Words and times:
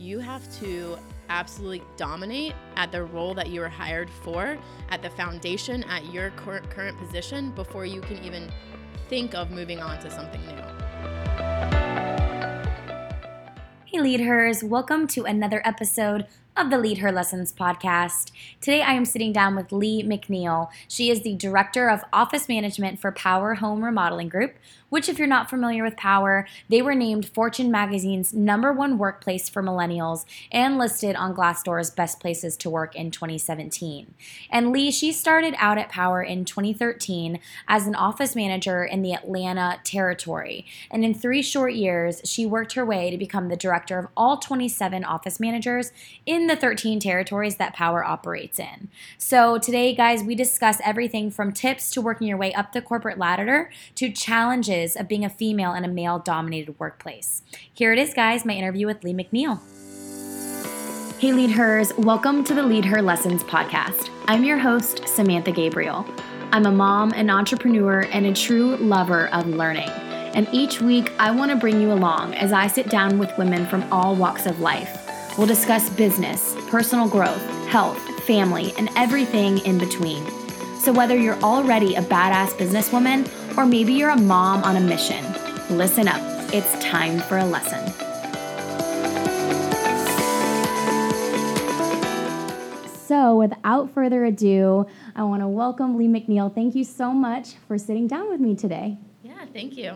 you 0.00 0.18
have 0.18 0.50
to 0.58 0.96
absolutely 1.28 1.82
dominate 1.98 2.54
at 2.76 2.90
the 2.90 3.04
role 3.04 3.34
that 3.34 3.50
you 3.50 3.60
were 3.60 3.68
hired 3.68 4.08
for, 4.08 4.56
at 4.88 5.02
the 5.02 5.10
foundation, 5.10 5.84
at 5.84 6.10
your 6.10 6.30
cur- 6.30 6.62
current 6.70 6.96
position 6.96 7.50
before 7.50 7.84
you 7.84 8.00
can 8.00 8.16
even 8.24 8.50
think 9.10 9.34
of 9.34 9.50
moving 9.50 9.78
on 9.78 9.98
to 10.00 10.10
something 10.10 10.40
new. 10.46 10.56
Hey, 13.84 14.00
Lead 14.00 14.20
Hers, 14.20 14.64
welcome 14.64 15.06
to 15.08 15.24
another 15.24 15.60
episode 15.66 16.26
of 16.56 16.68
the 16.68 16.78
Lead 16.78 16.98
Her 16.98 17.12
Lessons 17.12 17.52
podcast. 17.52 18.32
Today 18.60 18.82
I 18.82 18.92
am 18.92 19.04
sitting 19.04 19.32
down 19.32 19.54
with 19.54 19.72
Lee 19.72 20.02
McNeil. 20.02 20.68
She 20.88 21.10
is 21.10 21.22
the 21.22 21.34
Director 21.34 21.88
of 21.88 22.02
Office 22.12 22.48
Management 22.48 22.98
for 22.98 23.12
Power 23.12 23.54
Home 23.54 23.84
Remodeling 23.84 24.28
Group, 24.28 24.56
which, 24.88 25.08
if 25.08 25.18
you're 25.18 25.28
not 25.28 25.48
familiar 25.48 25.84
with 25.84 25.96
Power, 25.96 26.46
they 26.68 26.82
were 26.82 26.94
named 26.94 27.28
Fortune 27.28 27.70
magazine's 27.70 28.34
number 28.34 28.72
one 28.72 28.98
workplace 28.98 29.48
for 29.48 29.62
millennials 29.62 30.24
and 30.50 30.76
listed 30.76 31.16
on 31.16 31.34
Glassdoor's 31.34 31.90
best 31.90 32.20
places 32.20 32.56
to 32.58 32.68
work 32.68 32.96
in 32.96 33.10
2017. 33.10 34.12
And 34.50 34.72
Lee, 34.72 34.90
she 34.90 35.12
started 35.12 35.54
out 35.58 35.78
at 35.78 35.88
Power 35.88 36.22
in 36.22 36.44
2013 36.44 37.38
as 37.68 37.86
an 37.86 37.94
office 37.94 38.34
manager 38.34 38.84
in 38.84 39.02
the 39.02 39.14
Atlanta 39.14 39.78
territory. 39.84 40.66
And 40.90 41.04
in 41.04 41.14
three 41.14 41.42
short 41.42 41.74
years, 41.74 42.20
she 42.24 42.44
worked 42.44 42.72
her 42.72 42.84
way 42.84 43.10
to 43.10 43.16
become 43.16 43.48
the 43.48 43.56
director 43.56 43.98
of 43.98 44.08
all 44.16 44.38
27 44.38 45.04
office 45.04 45.38
managers 45.38 45.92
in 46.26 46.39
the 46.46 46.56
13 46.56 47.00
territories 47.00 47.56
that 47.56 47.74
Power 47.74 48.04
operates 48.04 48.58
in. 48.58 48.88
So 49.18 49.58
today, 49.58 49.94
guys, 49.94 50.22
we 50.22 50.34
discuss 50.34 50.80
everything 50.84 51.30
from 51.30 51.52
tips 51.52 51.90
to 51.92 52.00
working 52.00 52.28
your 52.28 52.36
way 52.36 52.52
up 52.54 52.72
the 52.72 52.82
corporate 52.82 53.18
ladder 53.18 53.70
to 53.96 54.10
challenges 54.10 54.96
of 54.96 55.08
being 55.08 55.24
a 55.24 55.30
female 55.30 55.74
in 55.74 55.84
a 55.84 55.88
male 55.88 56.18
dominated 56.18 56.78
workplace. 56.78 57.42
Here 57.72 57.92
it 57.92 57.98
is, 57.98 58.14
guys, 58.14 58.44
my 58.44 58.54
interview 58.54 58.86
with 58.86 59.02
Lee 59.02 59.14
McNeil. 59.14 59.60
Hey, 61.18 61.32
Lead 61.32 61.50
Hers, 61.50 61.92
welcome 61.98 62.44
to 62.44 62.54
the 62.54 62.62
Lead 62.62 62.84
Her 62.84 63.02
Lessons 63.02 63.42
podcast. 63.44 64.08
I'm 64.26 64.44
your 64.44 64.58
host, 64.58 65.06
Samantha 65.08 65.52
Gabriel. 65.52 66.06
I'm 66.52 66.66
a 66.66 66.72
mom, 66.72 67.12
an 67.12 67.30
entrepreneur, 67.30 68.06
and 68.10 68.26
a 68.26 68.32
true 68.32 68.76
lover 68.76 69.28
of 69.28 69.46
learning. 69.46 69.90
And 70.34 70.48
each 70.52 70.80
week, 70.80 71.12
I 71.18 71.30
want 71.30 71.50
to 71.50 71.56
bring 71.56 71.80
you 71.80 71.92
along 71.92 72.34
as 72.34 72.52
I 72.52 72.66
sit 72.68 72.88
down 72.88 73.18
with 73.18 73.36
women 73.36 73.66
from 73.66 73.84
all 73.92 74.14
walks 74.16 74.46
of 74.46 74.60
life 74.60 74.99
We'll 75.40 75.46
discuss 75.46 75.88
business, 75.88 76.54
personal 76.68 77.08
growth, 77.08 77.42
health, 77.66 77.98
family, 78.24 78.74
and 78.76 78.90
everything 78.94 79.56
in 79.60 79.78
between. 79.78 80.22
So, 80.76 80.92
whether 80.92 81.16
you're 81.16 81.40
already 81.40 81.94
a 81.94 82.02
badass 82.02 82.50
businesswoman 82.58 83.56
or 83.56 83.64
maybe 83.64 83.94
you're 83.94 84.10
a 84.10 84.20
mom 84.20 84.62
on 84.64 84.76
a 84.76 84.80
mission, 84.80 85.24
listen 85.70 86.08
up. 86.08 86.20
It's 86.52 86.70
time 86.84 87.20
for 87.20 87.38
a 87.38 87.46
lesson. 87.46 87.90
So, 93.06 93.38
without 93.38 93.90
further 93.94 94.26
ado, 94.26 94.86
I 95.16 95.22
want 95.22 95.40
to 95.40 95.48
welcome 95.48 95.96
Lee 95.96 96.06
McNeil. 96.06 96.54
Thank 96.54 96.74
you 96.74 96.84
so 96.84 97.12
much 97.12 97.54
for 97.66 97.78
sitting 97.78 98.06
down 98.06 98.28
with 98.28 98.40
me 98.40 98.54
today. 98.54 98.98
Yeah, 99.22 99.46
thank 99.54 99.78
you. 99.78 99.94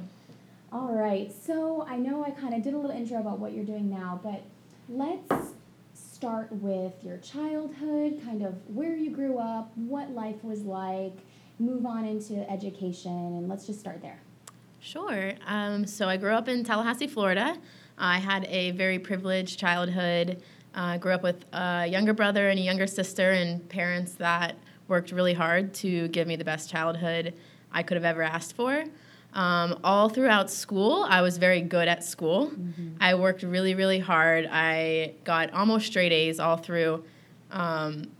All 0.72 0.94
right. 0.94 1.30
So, 1.44 1.86
I 1.86 1.98
know 1.98 2.24
I 2.24 2.30
kind 2.30 2.54
of 2.54 2.62
did 2.62 2.72
a 2.72 2.78
little 2.78 2.96
intro 2.96 3.20
about 3.20 3.40
what 3.40 3.52
you're 3.52 3.66
doing 3.66 3.90
now, 3.90 4.18
but 4.24 4.42
let's 4.88 5.54
start 5.94 6.50
with 6.52 6.92
your 7.02 7.18
childhood, 7.18 8.20
kind 8.24 8.42
of 8.42 8.54
where 8.68 8.96
you 8.96 9.10
grew 9.10 9.38
up, 9.38 9.70
what 9.76 10.10
life 10.10 10.42
was 10.42 10.62
like, 10.62 11.16
move 11.58 11.86
on 11.86 12.04
into 12.04 12.48
education, 12.50 13.12
and 13.12 13.48
let's 13.48 13.66
just 13.66 13.80
start 13.80 14.02
there. 14.02 14.20
Sure. 14.80 15.32
Um, 15.46 15.86
so 15.86 16.08
I 16.08 16.16
grew 16.16 16.32
up 16.32 16.48
in 16.48 16.64
Tallahassee, 16.64 17.06
Florida. 17.06 17.56
I 17.96 18.18
had 18.18 18.44
a 18.46 18.72
very 18.72 18.98
privileged 18.98 19.58
childhood. 19.58 20.42
I 20.74 20.96
uh, 20.96 20.98
grew 20.98 21.12
up 21.12 21.22
with 21.22 21.44
a 21.52 21.86
younger 21.86 22.12
brother 22.12 22.48
and 22.48 22.58
a 22.58 22.62
younger 22.62 22.86
sister, 22.86 23.30
and 23.30 23.66
parents 23.68 24.14
that 24.14 24.56
worked 24.88 25.12
really 25.12 25.34
hard 25.34 25.72
to 25.74 26.08
give 26.08 26.26
me 26.26 26.36
the 26.36 26.44
best 26.44 26.68
childhood 26.68 27.34
I 27.72 27.82
could 27.82 27.96
have 27.96 28.04
ever 28.04 28.22
asked 28.22 28.56
for. 28.56 28.84
Um, 29.34 29.80
all 29.82 30.08
throughout 30.08 30.48
school, 30.48 31.04
I 31.08 31.20
was 31.20 31.38
very 31.38 31.60
good 31.60 31.88
at 31.88 32.04
school. 32.04 32.50
Mm-hmm. 32.50 32.96
I 33.00 33.16
worked 33.16 33.42
really, 33.42 33.74
really 33.74 33.98
hard. 33.98 34.48
I 34.50 35.14
got 35.24 35.52
almost 35.52 35.86
straight 35.86 36.12
A's 36.12 36.38
all 36.38 36.56
through 36.56 37.04
um, 37.50 38.12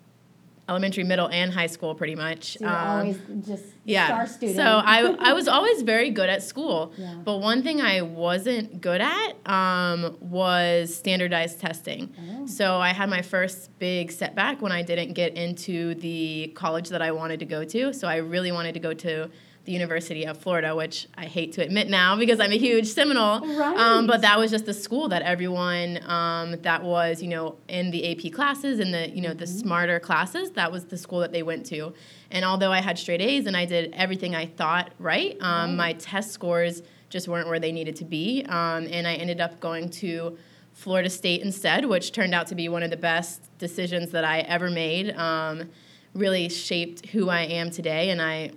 elementary, 0.69 1.05
middle, 1.05 1.29
and 1.29 1.53
high 1.53 1.69
school, 1.69 1.95
pretty 1.95 2.17
much. 2.17 2.59
So 2.59 2.67
um, 2.67 2.99
always 2.99 3.21
just 3.47 3.65
yeah. 3.85 4.07
star 4.07 4.27
student. 4.27 4.57
So 4.57 4.65
I, 4.65 5.03
I 5.21 5.33
was 5.35 5.47
always 5.57 5.83
very 5.83 6.11
good 6.11 6.29
at 6.29 6.43
school. 6.43 6.93
Yeah. 6.97 7.15
But 7.25 7.39
one 7.39 7.63
thing 7.63 7.81
I 7.81 8.03
wasn't 8.03 8.81
good 8.81 9.01
at 9.01 9.35
um, 9.47 10.17
was 10.21 10.95
standardized 10.97 11.61
testing. 11.61 12.13
Oh. 12.19 12.47
So 12.47 12.81
I 12.81 12.89
had 12.89 13.09
my 13.09 13.23
first 13.23 13.71
big 13.79 14.11
setback 14.11 14.61
when 14.61 14.73
I 14.73 14.83
didn't 14.83 15.13
get 15.13 15.37
into 15.37 15.95
the 15.95 16.51
college 16.57 16.89
that 16.89 17.03
I 17.03 17.13
wanted 17.13 17.39
to 17.41 17.47
go 17.47 17.65
to. 17.65 17.93
So 17.93 18.09
I 18.09 18.17
really 18.17 18.51
wanted 18.51 18.75
to 18.75 18.81
go 18.81 18.95
to 18.95 19.31
the 19.65 19.73
University 19.73 20.27
of 20.27 20.37
Florida, 20.39 20.77
which 20.77 21.09
I 21.15 21.25
hate 21.25 21.53
to 21.55 21.63
admit 21.63 21.89
now 21.89 22.17
because 22.17 22.39
I'm 22.39 22.53
a 22.53 22.59
huge 22.59 22.87
Seminole. 22.87 23.41
Right. 23.57 23.77
Um, 23.77 24.07
but 24.07 24.21
that 24.21 24.39
was 24.39 24.51
just 24.51 24.67
the 24.67 24.75
school 24.75 25.09
that 25.09 25.23
everyone 25.23 26.03
um, 26.09 26.61
that 26.63 26.83
was, 26.83 27.23
you 27.23 27.29
know, 27.29 27.57
in 27.69 27.91
the 27.91 28.11
AP 28.11 28.33
classes 28.33 28.79
and 28.79 28.93
the, 28.93 29.09
you 29.09 29.23
know, 29.23 29.31
mm-hmm. 29.31 29.39
the 29.39 29.47
smarter 29.47 29.99
classes, 29.99 30.51
that 30.53 30.71
was 30.71 30.85
the 30.87 30.99
school 30.99 31.21
that 31.21 31.33
they 31.33 31.43
went 31.43 31.65
to. 31.67 31.95
And 32.31 32.45
although 32.45 32.73
I 32.73 32.81
had 32.81 32.99
straight 32.99 33.23
A's 33.23 33.47
and 33.47 33.57
I 33.57 33.65
did 33.65 33.93
everything 33.95 34.35
I 34.35 34.47
thought 34.47 34.93
right, 34.99 35.37
um, 35.41 35.71
right. 35.71 35.77
my 35.77 35.93
test 35.95 36.33
scores 36.33 36.83
just 37.09 37.27
weren't 37.27 37.49
where 37.49 37.61
they 37.61 37.73
needed 37.73 37.97
to 37.97 38.05
be. 38.05 38.45
Um, 38.49 38.87
and 38.91 39.07
I 39.07 39.15
ended 39.15 39.41
up 39.41 39.61
going 39.61 39.89
to 39.91 40.37
Florida 40.75 41.09
State 41.09 41.41
instead, 41.41 41.87
which 41.87 42.13
turned 42.13 42.35
out 42.35 42.49
to 42.49 42.55
be 42.55 42.69
one 42.69 42.83
of 42.83 42.91
the 42.91 42.97
best 42.97 43.43
decisions 43.59 44.11
that 44.11 44.25
I 44.25 44.41
ever 44.41 44.69
made. 44.69 45.17
Um, 45.17 45.71
really 46.15 46.49
shaped 46.49 47.07
who 47.07 47.29
I 47.29 47.43
am 47.43 47.71
today, 47.71 48.11
and 48.11 48.23
I 48.23 48.53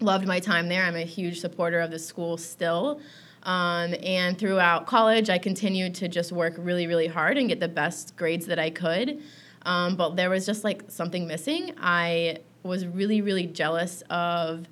loved 0.00 0.26
my 0.26 0.40
time 0.40 0.68
there. 0.68 0.84
I'm 0.84 0.96
a 0.96 1.04
huge 1.04 1.40
supporter 1.40 1.80
of 1.80 1.90
the 1.90 1.98
school 1.98 2.36
still. 2.36 3.00
Um, 3.42 3.94
and 4.02 4.36
throughout 4.38 4.86
college, 4.86 5.30
I 5.30 5.38
continued 5.38 5.94
to 5.96 6.08
just 6.08 6.32
work 6.32 6.54
really, 6.58 6.86
really 6.86 7.06
hard 7.06 7.38
and 7.38 7.48
get 7.48 7.60
the 7.60 7.68
best 7.68 8.16
grades 8.16 8.46
that 8.46 8.58
I 8.58 8.70
could. 8.70 9.22
Um, 9.62 9.96
but 9.96 10.16
there 10.16 10.30
was 10.30 10.44
just 10.44 10.64
like 10.64 10.84
something 10.88 11.26
missing. 11.26 11.72
I 11.78 12.38
was 12.62 12.86
really, 12.86 13.20
really 13.20 13.46
jealous 13.46 14.02
of 14.10 14.66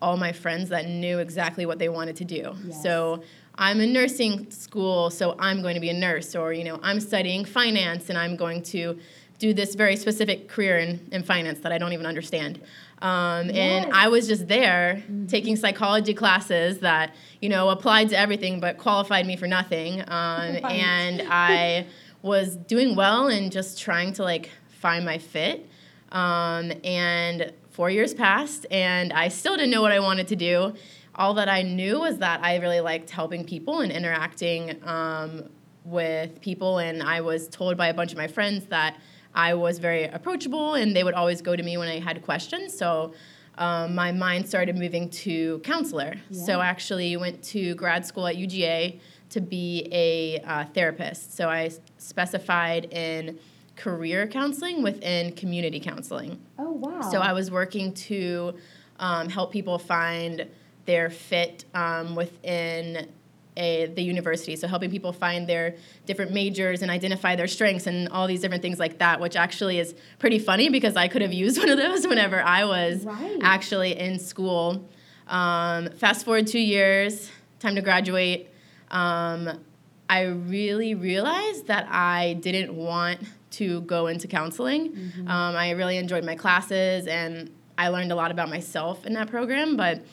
all 0.00 0.16
my 0.16 0.32
friends 0.32 0.70
that 0.70 0.88
knew 0.88 1.18
exactly 1.18 1.66
what 1.66 1.78
they 1.78 1.88
wanted 1.88 2.16
to 2.16 2.24
do. 2.24 2.54
Yes. 2.64 2.82
So 2.82 3.22
I'm 3.56 3.80
in 3.80 3.92
nursing 3.92 4.50
school, 4.50 5.10
so 5.10 5.36
I'm 5.38 5.60
going 5.60 5.74
to 5.74 5.80
be 5.80 5.90
a 5.90 5.94
nurse, 5.94 6.34
or 6.34 6.52
you 6.52 6.64
know, 6.64 6.80
I'm 6.82 7.00
studying 7.00 7.44
finance 7.44 8.08
and 8.08 8.16
I'm 8.16 8.36
going 8.36 8.62
to 8.64 8.98
do 9.40 9.54
this 9.54 9.74
very 9.74 9.96
specific 9.96 10.48
career 10.48 10.78
in, 10.78 11.08
in 11.10 11.22
finance 11.24 11.60
that 11.60 11.72
I 11.72 11.78
don't 11.78 11.94
even 11.94 12.06
understand. 12.06 12.60
Um, 13.00 13.48
yes. 13.48 13.56
And 13.56 13.92
I 13.92 14.08
was 14.08 14.28
just 14.28 14.46
there 14.46 15.02
mm-hmm. 15.02 15.26
taking 15.26 15.56
psychology 15.56 16.12
classes 16.12 16.80
that, 16.80 17.14
you 17.40 17.48
know, 17.48 17.70
applied 17.70 18.10
to 18.10 18.18
everything 18.18 18.60
but 18.60 18.76
qualified 18.76 19.26
me 19.26 19.36
for 19.36 19.48
nothing. 19.48 20.04
Um, 20.20 20.58
and 20.64 21.22
I 21.30 21.86
was 22.20 22.56
doing 22.56 22.94
well 22.94 23.28
and 23.28 23.50
just 23.50 23.80
trying 23.80 24.12
to 24.14 24.22
like 24.22 24.50
find 24.68 25.04
my 25.04 25.18
fit. 25.18 25.66
Um, 26.12 26.72
and 26.84 27.52
four 27.70 27.88
years 27.88 28.12
passed 28.12 28.66
and 28.70 29.12
I 29.12 29.28
still 29.28 29.56
didn't 29.56 29.70
know 29.70 29.80
what 29.80 29.92
I 29.92 30.00
wanted 30.00 30.28
to 30.28 30.36
do. 30.36 30.74
All 31.14 31.34
that 31.34 31.48
I 31.48 31.62
knew 31.62 32.00
was 32.00 32.18
that 32.18 32.42
I 32.42 32.56
really 32.56 32.80
liked 32.80 33.08
helping 33.10 33.44
people 33.44 33.80
and 33.80 33.90
interacting 33.90 34.76
um, 34.86 35.48
with 35.84 36.40
people. 36.40 36.78
And 36.78 37.02
I 37.02 37.20
was 37.20 37.48
told 37.48 37.76
by 37.76 37.88
a 37.88 37.94
bunch 37.94 38.12
of 38.12 38.18
my 38.18 38.26
friends 38.26 38.66
that 38.66 38.96
I 39.34 39.54
was 39.54 39.78
very 39.78 40.04
approachable, 40.04 40.74
and 40.74 40.94
they 40.94 41.04
would 41.04 41.14
always 41.14 41.42
go 41.42 41.54
to 41.54 41.62
me 41.62 41.76
when 41.76 41.88
I 41.88 42.00
had 42.00 42.22
questions. 42.22 42.76
So 42.76 43.14
um, 43.58 43.94
my 43.94 44.12
mind 44.12 44.48
started 44.48 44.76
moving 44.76 45.08
to 45.10 45.58
counselor. 45.60 46.14
Yeah. 46.30 46.44
So 46.44 46.60
I 46.60 46.66
actually 46.66 47.16
went 47.16 47.42
to 47.44 47.74
grad 47.74 48.06
school 48.06 48.26
at 48.26 48.36
UGA 48.36 48.98
to 49.30 49.40
be 49.40 49.88
a 49.92 50.40
uh, 50.40 50.64
therapist. 50.66 51.36
So 51.36 51.48
I 51.48 51.70
specified 51.98 52.92
in 52.92 53.38
career 53.76 54.26
counseling 54.26 54.82
within 54.82 55.32
community 55.32 55.80
counseling. 55.80 56.40
Oh, 56.58 56.72
wow. 56.72 57.00
So 57.10 57.20
I 57.20 57.32
was 57.32 57.50
working 57.50 57.94
to 57.94 58.54
um, 58.98 59.28
help 59.28 59.52
people 59.52 59.78
find 59.78 60.46
their 60.86 61.08
fit 61.08 61.64
um, 61.74 62.14
within 62.14 63.08
a, 63.56 63.86
the 63.86 64.02
university. 64.02 64.56
So 64.56 64.68
helping 64.68 64.90
people 64.90 65.12
find 65.12 65.46
their 65.48 65.76
different 66.06 66.32
majors 66.32 66.82
and 66.82 66.90
identify 66.90 67.36
their 67.36 67.46
strengths 67.46 67.86
and 67.86 68.08
all 68.08 68.26
these 68.26 68.40
different 68.40 68.62
things 68.62 68.78
like 68.78 68.98
that, 68.98 69.20
which 69.20 69.36
actually 69.36 69.78
is 69.78 69.94
pretty 70.18 70.38
funny 70.38 70.68
because 70.68 70.96
I 70.96 71.08
could 71.08 71.22
have 71.22 71.32
used 71.32 71.58
one 71.62 71.68
of 71.68 71.78
those 71.78 72.06
whenever 72.06 72.40
I 72.42 72.64
was 72.64 73.04
right. 73.04 73.38
actually 73.42 73.98
in 73.98 74.18
school. 74.18 74.88
Um, 75.26 75.90
fast 75.90 76.24
forward 76.24 76.46
two 76.46 76.60
years, 76.60 77.30
time 77.58 77.74
to 77.76 77.82
graduate. 77.82 78.50
Um, 78.90 79.60
I 80.08 80.22
really 80.22 80.94
realized 80.94 81.68
that 81.68 81.86
I 81.88 82.34
didn't 82.40 82.74
want 82.74 83.20
to 83.52 83.82
go 83.82 84.08
into 84.08 84.26
counseling. 84.26 84.92
Mm-hmm. 84.92 85.28
Um, 85.28 85.56
I 85.56 85.70
really 85.70 85.98
enjoyed 85.98 86.24
my 86.24 86.34
classes 86.34 87.06
and 87.06 87.50
I 87.78 87.88
learned 87.88 88.12
a 88.12 88.14
lot 88.14 88.30
about 88.30 88.48
myself 88.48 89.06
in 89.06 89.14
that 89.14 89.28
program, 89.28 89.76
but 89.76 90.04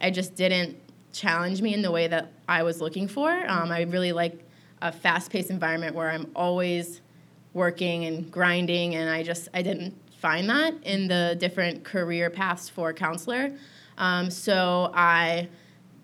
I 0.00 0.10
just 0.10 0.34
didn't 0.34 0.76
challenge 1.16 1.62
me 1.62 1.72
in 1.72 1.82
the 1.82 1.90
way 1.90 2.06
that 2.08 2.32
I 2.48 2.62
was 2.62 2.80
looking 2.80 3.08
for. 3.08 3.30
Um, 3.48 3.72
I 3.72 3.82
really 3.82 4.12
like 4.12 4.44
a 4.82 4.92
fast-paced 4.92 5.50
environment 5.50 5.94
where 5.94 6.10
I'm 6.10 6.30
always 6.36 7.00
working 7.54 8.04
and 8.04 8.30
grinding, 8.30 8.94
and 8.94 9.08
I 9.08 9.22
just 9.22 9.48
I 9.54 9.62
didn't 9.62 9.94
find 10.18 10.48
that 10.50 10.74
in 10.82 11.08
the 11.08 11.36
different 11.38 11.84
career 11.84 12.28
paths 12.30 12.68
for 12.68 12.92
counselor. 12.92 13.52
Um, 13.96 14.30
so 14.30 14.90
I 14.94 15.48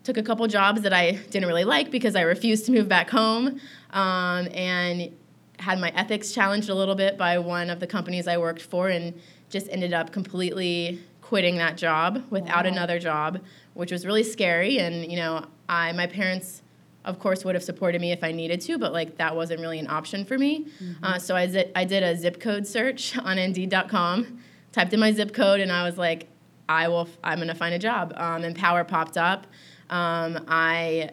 took 0.03 0.17
a 0.17 0.23
couple 0.23 0.47
jobs 0.47 0.83
that 0.83 0.93
I 0.93 1.13
didn't 1.31 1.47
really 1.47 1.65
like 1.65 1.91
because 1.91 2.17
I 2.17 2.23
refused 2.23 2.65
to 2.67 2.73
move 2.73 2.89
back 2.89 3.11
home, 3.11 3.61
um, 3.91 4.49
and 4.53 5.15
had 5.59 5.79
my 5.79 5.93
ethics 5.95 6.33
challenged 6.33 6.71
a 6.71 6.75
little 6.75 6.95
bit 6.95 7.17
by 7.19 7.39
one 7.39 7.71
of 7.71 7.79
the 7.79 7.87
companies 7.87 8.27
I 8.27 8.39
worked 8.39 8.63
for, 8.63 8.89
and 8.89 9.21
just 9.51 9.69
ended 9.71 9.93
up 9.93 10.11
completely 10.11 11.01
quitting 11.33 11.57
that 11.57 11.79
job 11.79 12.23
without 12.29 12.67
Wow. 12.67 12.71
another 12.73 12.99
job, 12.99 13.39
which 13.73 13.91
was 13.91 14.05
really 14.05 14.23
scary. 14.23 14.79
And 14.79 15.11
you 15.11 15.17
know, 15.17 15.47
I 15.67 15.91
my 15.93 16.07
parents, 16.07 16.63
of 17.07 17.19
course, 17.19 17.43
would 17.43 17.55
have 17.55 17.65
supported 17.65 18.03
me 18.03 18.13
if 18.13 18.23
I 18.23 18.33
needed 18.33 18.61
to, 18.67 18.77
but 18.77 18.93
like 18.93 19.17
that 19.17 19.35
wasn't 19.35 19.61
really 19.63 19.79
an 19.79 19.89
option 19.89 20.27
for 20.27 20.37
me. 20.37 20.67
Uh, 21.03 21.19
so 21.19 21.35
I 21.35 21.47
zi- 21.47 21.71
I 21.75 21.87
did 21.87 22.03
a 22.03 22.15
zip 22.17 22.39
code 22.39 22.67
search 22.67 23.17
on 23.29 23.39
Indeed.com, 23.39 24.41
typed 24.73 24.93
in 24.93 25.01
my 25.01 25.11
zip 25.13 25.33
code, 25.33 25.61
and 25.61 25.73
I 25.73 25.85
was 25.89 25.97
like, 25.97 26.29
I 26.69 26.89
will. 26.89 27.07
f- 27.13 27.17
I'm 27.25 27.39
gonna 27.39 27.55
find 27.55 27.75
a 27.75 27.79
job. 27.79 28.13
Um, 28.19 28.45
and 28.45 28.55
Power 28.55 28.85
popped 28.85 29.17
up. 29.17 29.47
Um, 29.89 30.45
I 30.49 31.11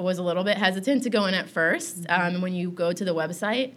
was 0.00 0.16
a 0.16 0.22
little 0.22 0.44
bit 0.44 0.56
hesitant 0.56 1.02
to 1.02 1.10
go 1.10 1.26
in 1.26 1.34
at 1.34 1.46
1st 1.46 2.06
Um, 2.08 2.40
when 2.40 2.54
you 2.54 2.70
go 2.70 2.92
to 2.94 3.04
the 3.04 3.14
website, 3.14 3.74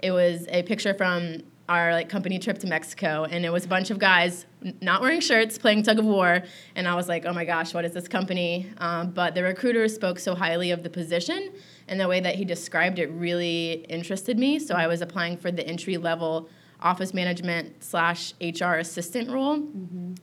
it 0.00 0.10
was 0.10 0.46
a 0.50 0.62
picture 0.64 0.92
from 0.92 1.44
our 1.66 1.92
like 1.92 2.08
company 2.10 2.38
trip 2.38 2.58
to 2.58 2.66
Mexico, 2.66 3.24
and 3.24 3.46
it 3.46 3.50
was 3.50 3.64
a 3.64 3.68
bunch 3.68 3.90
of 3.90 3.98
guys 3.98 4.44
not 4.80 5.00
wearing 5.00 5.20
shirts 5.20 5.58
playing 5.58 5.82
tug 5.82 5.98
of 5.98 6.04
war, 6.04 6.42
and 6.74 6.86
I 6.86 6.94
was 6.94 7.08
like, 7.08 7.24
oh 7.26 7.32
my 7.32 7.44
gosh, 7.44 7.72
what 7.74 7.84
is 7.84 7.92
this 7.92 8.08
company? 8.08 8.70
Um, 8.78 9.10
but 9.10 9.34
the 9.34 9.42
recruiter 9.42 9.88
spoke 9.88 10.18
so 10.18 10.34
highly 10.34 10.70
of 10.70 10.82
the 10.82 10.90
position, 10.90 11.52
and 11.88 12.00
the 12.00 12.08
way 12.08 12.20
that 12.20 12.34
he 12.34 12.44
described 12.44 12.98
it 12.98 13.08
really 13.10 13.84
interested 13.88 14.38
me. 14.38 14.58
So 14.58 14.74
I 14.74 14.86
was 14.86 15.00
applying 15.00 15.36
for 15.36 15.50
the 15.50 15.66
entry 15.66 15.96
level 15.96 16.48
office 16.80 17.12
management 17.12 17.82
slash 17.82 18.34
HR 18.40 18.74
assistant 18.74 19.30
role, 19.30 19.54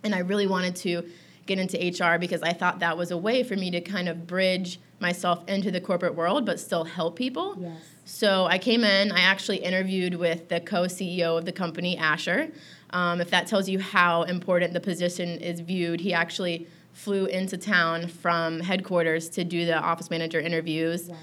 and 0.03 0.13
I 0.13 0.19
really 0.19 0.47
wanted 0.47 0.75
to 0.77 1.03
get 1.45 1.59
into 1.59 1.77
HR 1.77 2.19
because 2.19 2.43
I 2.43 2.53
thought 2.53 2.79
that 2.79 2.97
was 2.97 3.11
a 3.11 3.17
way 3.17 3.41
for 3.41 3.55
me 3.55 3.71
to 3.71 3.81
kind 3.81 4.09
of 4.09 4.27
bridge 4.27 4.79
myself 4.99 5.47
into 5.47 5.71
the 5.71 5.81
corporate 5.81 6.15
world, 6.15 6.45
but 6.45 6.59
still 6.59 6.83
help 6.83 7.15
people. 7.15 7.55
Yes. 7.59 7.81
So 8.05 8.45
I 8.45 8.57
came 8.57 8.83
in, 8.83 9.11
I 9.11 9.21
actually 9.21 9.57
interviewed 9.57 10.15
with 10.15 10.49
the 10.49 10.59
co 10.59 10.83
CEO 10.83 11.37
of 11.37 11.45
the 11.45 11.51
company, 11.51 11.97
Asher. 11.97 12.49
Um, 12.91 13.21
if 13.21 13.29
that 13.31 13.47
tells 13.47 13.67
you 13.67 13.79
how 13.79 14.23
important 14.23 14.73
the 14.73 14.79
position 14.79 15.29
is 15.39 15.59
viewed, 15.59 15.99
he 15.99 16.13
actually 16.13 16.67
flew 16.93 17.25
into 17.25 17.57
town 17.57 18.07
from 18.07 18.59
headquarters 18.59 19.29
to 19.29 19.43
do 19.43 19.65
the 19.65 19.77
office 19.77 20.09
manager 20.09 20.39
interviews. 20.39 21.09
Wow. 21.09 21.17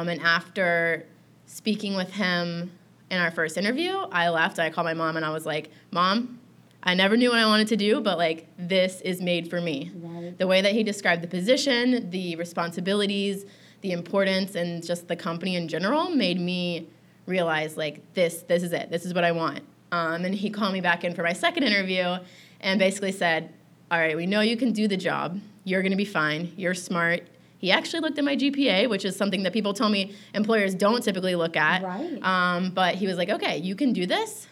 Um, 0.00 0.08
and 0.08 0.20
after 0.22 1.06
speaking 1.46 1.96
with 1.96 2.12
him 2.12 2.70
in 3.10 3.20
our 3.20 3.30
first 3.30 3.56
interview, 3.58 3.92
I 4.12 4.28
left. 4.30 4.58
I 4.58 4.70
called 4.70 4.86
my 4.86 4.94
mom 4.94 5.16
and 5.16 5.24
I 5.24 5.30
was 5.30 5.44
like, 5.44 5.70
Mom, 5.90 6.38
I 6.82 6.94
never 6.94 7.16
knew 7.16 7.30
what 7.30 7.38
I 7.38 7.46
wanted 7.46 7.68
to 7.68 7.76
do, 7.76 8.00
but 8.00 8.16
like 8.18 8.46
this 8.56 9.00
is 9.02 9.20
made 9.20 9.50
for 9.50 9.60
me 9.60 9.90
Right. 9.96 10.38
the 10.38 10.46
way 10.46 10.62
that 10.62 10.72
he 10.72 10.82
described 10.82 11.22
the 11.22 11.28
position, 11.28 12.08
the 12.10 12.36
responsibilities, 12.36 13.44
the 13.80 13.92
importance, 13.92 14.54
and 14.54 14.84
just 14.86 15.08
the 15.08 15.16
company 15.16 15.56
in 15.56 15.68
general 15.68 16.10
made 16.10 16.40
me 16.40 16.86
realize 17.26 17.76
like 17.76 18.00
this, 18.14 18.42
this 18.42 18.62
is 18.62 18.72
it. 18.72 18.90
This 18.90 19.04
is 19.04 19.12
what 19.12 19.24
I 19.24 19.32
want. 19.32 19.60
Um, 19.92 20.24
and 20.24 20.34
he 20.34 20.50
called 20.50 20.72
me 20.72 20.80
back 20.80 21.04
in 21.04 21.14
for 21.14 21.22
my 21.22 21.32
second 21.32 21.64
interview, 21.64 22.16
and 22.60 22.78
basically 22.78 23.12
said, 23.12 23.52
"All 23.90 23.98
right, 23.98 24.16
we 24.16 24.26
know 24.26 24.40
you 24.40 24.56
can 24.56 24.72
do 24.72 24.88
the 24.88 24.96
job. 24.96 25.40
You're 25.64 25.82
going 25.82 25.92
to 25.92 25.96
be 25.96 26.04
fine. 26.04 26.52
You're 26.56 26.74
smart." 26.74 27.22
He 27.58 27.72
actually 27.72 28.00
looked 28.00 28.18
at 28.18 28.24
my 28.24 28.36
GPA, 28.36 28.88
which 28.88 29.04
is 29.04 29.16
something 29.16 29.42
that 29.42 29.52
people 29.52 29.74
tell 29.74 29.88
me 29.88 30.14
employers 30.32 30.74
don't 30.74 31.02
typically 31.02 31.34
look 31.34 31.56
at. 31.56 31.82
Right. 31.82 32.22
Um, 32.22 32.70
but 32.70 32.94
he 32.96 33.06
was 33.06 33.16
like, 33.16 33.30
"Okay, 33.30 33.58
you 33.58 33.74
can 33.74 33.92
do 33.92 34.06
this." 34.06 34.46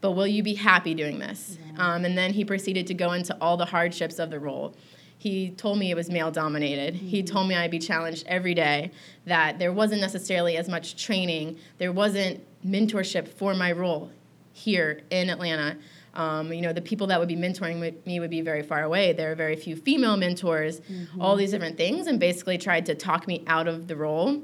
but 0.00 0.12
will 0.12 0.26
you 0.26 0.42
be 0.42 0.54
happy 0.54 0.94
doing 0.94 1.18
this? 1.18 1.58
Um, 1.78 2.04
and 2.04 2.16
then 2.16 2.32
he 2.32 2.44
proceeded 2.44 2.86
to 2.88 2.94
go 2.94 3.12
into 3.12 3.36
all 3.40 3.56
the 3.56 3.66
hardships 3.66 4.18
of 4.18 4.30
the 4.30 4.40
role. 4.40 4.74
He 5.18 5.50
told 5.50 5.78
me 5.78 5.90
it 5.90 5.94
was 5.94 6.08
male 6.08 6.30
dominated. 6.30 6.94
He 6.94 7.22
told 7.22 7.48
me 7.48 7.54
I'd 7.54 7.70
be 7.70 7.78
challenged 7.78 8.26
every 8.26 8.54
day, 8.54 8.90
that 9.26 9.58
there 9.58 9.72
wasn't 9.72 10.00
necessarily 10.00 10.56
as 10.56 10.68
much 10.68 11.02
training, 11.02 11.58
there 11.78 11.92
wasn't 11.92 12.40
mentorship 12.66 13.28
for 13.28 13.54
my 13.54 13.72
role 13.72 14.10
here 14.60 15.00
in 15.10 15.30
Atlanta. 15.30 15.76
Um, 16.12 16.52
you 16.52 16.60
know, 16.60 16.72
the 16.72 16.82
people 16.82 17.06
that 17.08 17.18
would 17.18 17.28
be 17.28 17.36
mentoring 17.36 17.94
me 18.04 18.20
would 18.20 18.30
be 18.30 18.40
very 18.40 18.62
far 18.62 18.82
away. 18.82 19.12
There 19.12 19.30
are 19.32 19.34
very 19.36 19.56
few 19.56 19.76
female 19.76 20.16
mentors, 20.16 20.80
all 21.20 21.36
these 21.36 21.52
different 21.52 21.76
things, 21.76 22.06
and 22.06 22.18
basically 22.18 22.58
tried 22.58 22.86
to 22.86 22.94
talk 22.94 23.26
me 23.26 23.44
out 23.46 23.68
of 23.68 23.86
the 23.86 23.96
role. 23.96 24.42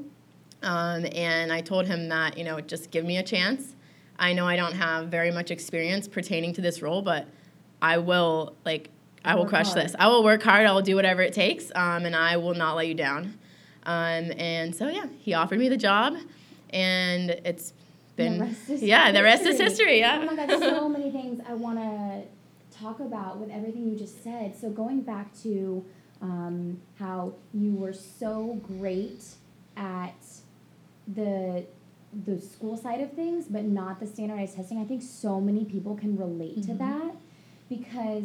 Um, 0.62 1.06
and 1.12 1.52
I 1.52 1.60
told 1.60 1.86
him 1.86 2.08
that, 2.08 2.38
you 2.38 2.44
know, 2.44 2.60
just 2.60 2.90
give 2.90 3.04
me 3.04 3.18
a 3.18 3.22
chance. 3.22 3.74
I 4.18 4.32
know 4.32 4.46
I 4.46 4.56
don't 4.56 4.74
have 4.74 5.08
very 5.08 5.30
much 5.30 5.50
experience 5.50 6.08
pertaining 6.08 6.54
to 6.54 6.60
this 6.60 6.80
role, 6.82 7.02
but 7.02 7.26
I 7.82 7.98
will, 7.98 8.56
like, 8.64 8.90
I 9.24 9.34
will 9.34 9.42
Work 9.42 9.50
crush 9.50 9.70
hard. 9.72 9.84
this. 9.84 9.96
I 9.98 10.06
will 10.06 10.22
work 10.24 10.42
hard. 10.42 10.66
I 10.66 10.72
will 10.72 10.82
do 10.82 10.94
whatever 10.94 11.20
it 11.20 11.34
takes, 11.34 11.70
um, 11.74 12.04
and 12.06 12.14
I 12.14 12.36
will 12.36 12.54
not 12.54 12.76
let 12.76 12.86
you 12.86 12.94
down. 12.94 13.38
Um, 13.84 14.32
and 14.38 14.74
so, 14.74 14.88
yeah, 14.88 15.06
he 15.18 15.34
offered 15.34 15.58
me 15.58 15.68
the 15.68 15.76
job, 15.76 16.14
and 16.70 17.30
it's 17.44 17.74
been, 18.16 18.56
the 18.66 18.76
yeah, 18.76 19.12
the 19.12 19.22
rest 19.22 19.44
is 19.44 19.58
history. 19.58 20.00
Yeah. 20.00 20.20
Oh 20.22 20.26
my 20.26 20.34
God, 20.36 20.48
there's 20.48 20.60
so 20.60 20.88
many 20.96 21.10
things 21.10 21.40
I 21.48 21.54
want 21.54 21.78
to 21.78 22.22
talk 22.78 23.00
about 23.00 23.38
with 23.38 23.50
everything 23.50 23.88
you 23.88 23.96
just 23.96 24.22
said. 24.24 24.56
So 24.58 24.70
going 24.70 25.02
back 25.02 25.34
to 25.42 25.84
um, 26.22 26.80
how 26.98 27.34
you 27.54 27.72
were 27.74 27.92
so 27.92 28.60
great 28.66 29.24
at 29.76 30.14
the 31.06 31.64
the 32.24 32.40
school 32.40 32.76
side 32.76 33.00
of 33.00 33.12
things, 33.12 33.44
but 33.50 33.64
not 33.64 34.00
the 34.00 34.06
standardized 34.06 34.56
testing. 34.56 34.78
I 34.80 34.84
think 34.84 35.02
so 35.02 35.40
many 35.40 35.64
people 35.64 35.94
can 35.96 36.16
relate 36.16 36.62
to 36.64 36.70
Mhm. 36.72 36.78
that 36.78 37.16
because 37.68 38.24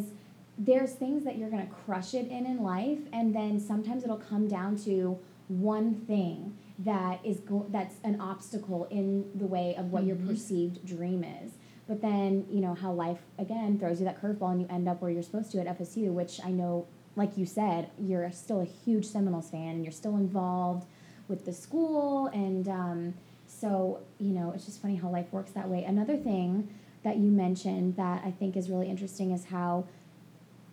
there's 0.57 0.93
things 0.93 1.23
that 1.25 1.38
you're 1.38 1.49
going 1.49 1.65
to 1.67 1.73
crush 1.73 2.13
it 2.13 2.27
in 2.29 2.45
in 2.45 2.61
life 2.63 2.99
and 3.11 3.33
then 3.35 3.59
sometimes 3.59 4.03
it'll 4.03 4.17
come 4.17 4.47
down 4.47 4.75
to 4.77 5.17
one 5.47 5.95
thing 5.95 6.55
that 6.83 7.19
is 7.25 7.39
go- 7.41 7.65
that's 7.69 7.95
an 8.03 8.19
obstacle 8.21 8.85
in 8.89 9.25
the 9.35 9.45
way 9.45 9.75
of 9.75 9.91
what 9.91 10.03
your 10.05 10.15
Mhm. 10.15 10.27
perceived 10.27 10.85
dream 10.85 11.23
is. 11.23 11.53
But 11.87 12.01
then 12.01 12.45
you 12.49 12.61
know 12.61 12.73
how 12.73 12.93
life 12.93 13.25
again 13.37 13.77
throws 13.77 13.99
you 13.99 14.05
that 14.05 14.21
curveball 14.21 14.51
and 14.51 14.61
you 14.61 14.67
end 14.69 14.87
up 14.87 15.01
where 15.01 15.11
you're 15.11 15.23
supposed 15.23 15.51
to 15.51 15.59
at 15.59 15.67
fsu 15.77 16.13
which 16.13 16.39
i 16.45 16.51
know 16.51 16.85
like 17.17 17.37
you 17.37 17.45
said 17.45 17.89
you're 17.99 18.31
still 18.31 18.61
a 18.61 18.65
huge 18.65 19.05
seminoles 19.05 19.49
fan 19.49 19.75
and 19.75 19.83
you're 19.83 19.91
still 19.91 20.15
involved 20.15 20.85
with 21.27 21.43
the 21.45 21.51
school. 21.53 22.27
And 22.27 22.67
um, 22.69 23.13
so 23.47 23.99
you 24.19 24.33
know 24.33 24.51
it's 24.55 24.65
just 24.65 24.81
funny 24.81 24.95
how 24.95 25.09
life 25.09 25.31
works 25.33 25.51
that 25.51 25.67
way. 25.69 25.83
Another 25.83 26.15
thing 26.15 26.69
that 27.03 27.17
you 27.17 27.31
mentioned 27.31 27.95
that 27.95 28.21
i 28.23 28.29
think 28.31 28.55
is 28.55 28.69
really 28.69 28.88
interesting 28.88 29.31
is 29.31 29.45
how 29.45 29.85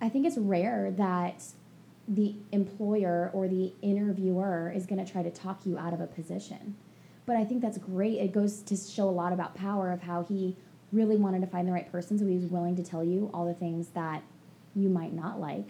I 0.00 0.08
think 0.08 0.26
it's 0.26 0.38
rare 0.38 0.92
that 0.92 1.42
the 2.08 2.34
employer 2.52 3.30
or 3.34 3.46
the 3.48 3.72
interviewer 3.82 4.72
is 4.74 4.86
going 4.86 5.04
to 5.04 5.10
try 5.10 5.22
to 5.22 5.30
talk 5.30 5.66
you 5.66 5.76
out 5.78 5.92
of 5.92 6.00
a 6.00 6.06
position. 6.06 6.74
But 7.26 7.36
I 7.36 7.44
think 7.44 7.60
that's 7.60 7.76
great. 7.76 8.18
It 8.18 8.32
goes 8.32 8.62
to 8.62 8.76
show 8.76 9.08
a 9.08 9.10
lot 9.10 9.32
about 9.34 9.54
power 9.54 9.92
of 9.92 10.02
how 10.02 10.24
he 10.24 10.56
really 10.90 11.16
wanted 11.16 11.42
to 11.42 11.46
find 11.46 11.68
the 11.68 11.72
right 11.72 11.90
person, 11.92 12.18
so 12.18 12.26
he 12.26 12.36
was 12.36 12.46
willing 12.46 12.74
to 12.76 12.82
tell 12.82 13.04
you 13.04 13.30
all 13.34 13.46
the 13.46 13.52
things 13.52 13.88
that 13.88 14.22
you 14.74 14.88
might 14.88 15.12
not 15.12 15.38
like 15.38 15.68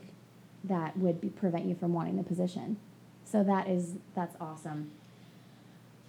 that 0.63 0.97
would 0.97 1.21
be, 1.21 1.29
prevent 1.29 1.65
you 1.65 1.75
from 1.75 1.93
wanting 1.93 2.17
the 2.17 2.23
position. 2.23 2.77
So 3.25 3.43
that 3.43 3.69
is 3.69 3.95
that's 4.15 4.37
awesome. 4.41 4.93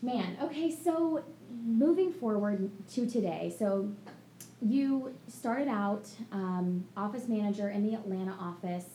Man, 0.02 0.38
okay, 0.42 0.72
so 0.72 1.24
moving 1.66 2.14
forward 2.14 2.70
to 2.92 3.10
today. 3.10 3.54
So 3.58 3.92
you 4.62 5.14
started 5.28 5.68
out 5.68 6.08
um, 6.32 6.86
office 6.96 7.28
manager 7.28 7.70
in 7.70 7.86
the 7.86 7.96
Atlanta 7.96 8.36
office. 8.40 8.86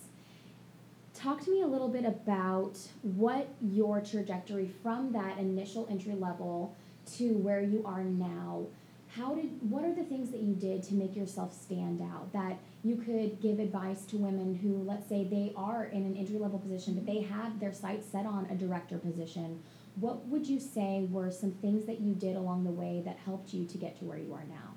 Talk 1.24 1.42
to 1.46 1.50
me 1.50 1.62
a 1.62 1.66
little 1.66 1.88
bit 1.88 2.04
about 2.04 2.76
what 3.00 3.48
your 3.62 4.02
trajectory 4.02 4.70
from 4.82 5.10
that 5.12 5.38
initial 5.38 5.88
entry 5.90 6.12
level 6.12 6.76
to 7.16 7.38
where 7.38 7.62
you 7.62 7.82
are 7.86 8.04
now. 8.04 8.66
How 9.08 9.34
did 9.34 9.48
what 9.70 9.86
are 9.86 9.94
the 9.94 10.04
things 10.04 10.30
that 10.32 10.40
you 10.40 10.52
did 10.52 10.82
to 10.82 10.94
make 10.94 11.16
yourself 11.16 11.58
stand 11.58 12.02
out 12.02 12.30
that 12.34 12.58
you 12.82 12.96
could 12.96 13.40
give 13.40 13.58
advice 13.58 14.04
to 14.04 14.18
women 14.18 14.54
who 14.56 14.82
let's 14.86 15.08
say 15.08 15.24
they 15.24 15.54
are 15.56 15.86
in 15.86 16.04
an 16.04 16.14
entry 16.14 16.36
level 16.36 16.58
position 16.58 16.92
but 16.92 17.06
they 17.06 17.22
have 17.22 17.58
their 17.58 17.72
sights 17.72 18.06
set 18.06 18.26
on 18.26 18.46
a 18.50 18.54
director 18.54 18.98
position 18.98 19.62
what 19.96 20.26
would 20.26 20.46
you 20.46 20.60
say 20.60 21.08
were 21.10 21.30
some 21.30 21.52
things 21.52 21.86
that 21.86 22.00
you 22.00 22.12
did 22.12 22.36
along 22.36 22.64
the 22.64 22.70
way 22.70 23.00
that 23.02 23.16
helped 23.24 23.54
you 23.54 23.64
to 23.64 23.78
get 23.78 23.98
to 23.98 24.04
where 24.04 24.18
you 24.18 24.34
are 24.34 24.44
now 24.50 24.73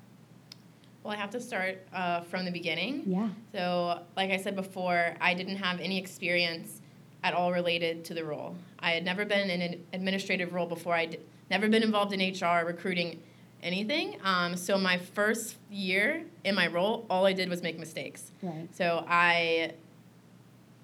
Well, 1.08 1.16
I 1.16 1.20
have 1.20 1.30
to 1.30 1.40
start 1.40 1.78
uh, 1.94 2.20
from 2.20 2.44
the 2.44 2.50
beginning. 2.50 3.04
yeah 3.06 3.30
So, 3.54 4.00
like 4.14 4.30
I 4.30 4.36
said 4.36 4.54
before, 4.54 5.14
I 5.22 5.32
didn't 5.32 5.56
have 5.56 5.80
any 5.80 5.96
experience 5.96 6.82
at 7.24 7.32
all 7.32 7.50
related 7.50 8.04
to 8.04 8.14
the 8.14 8.26
role. 8.26 8.54
I 8.78 8.90
had 8.90 9.06
never 9.06 9.24
been 9.24 9.48
in 9.48 9.62
an 9.62 9.86
administrative 9.94 10.52
role 10.52 10.66
before. 10.66 10.94
I'd 10.94 11.18
never 11.50 11.66
been 11.66 11.82
involved 11.82 12.12
in 12.12 12.20
HR, 12.20 12.66
recruiting, 12.66 13.22
anything. 13.62 14.18
Um, 14.22 14.54
so, 14.54 14.76
my 14.76 14.98
first 14.98 15.56
year 15.70 16.26
in 16.44 16.54
my 16.54 16.66
role, 16.66 17.06
all 17.08 17.24
I 17.24 17.32
did 17.32 17.48
was 17.48 17.62
make 17.62 17.78
mistakes. 17.78 18.30
right 18.42 18.68
So, 18.72 19.02
I 19.08 19.72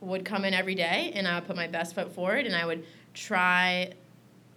would 0.00 0.24
come 0.24 0.46
in 0.46 0.54
every 0.54 0.74
day 0.74 1.12
and 1.14 1.28
I 1.28 1.34
would 1.34 1.46
put 1.46 1.54
my 1.54 1.66
best 1.66 1.94
foot 1.94 2.14
forward 2.14 2.46
and 2.46 2.56
I 2.56 2.64
would 2.64 2.86
try 3.12 3.92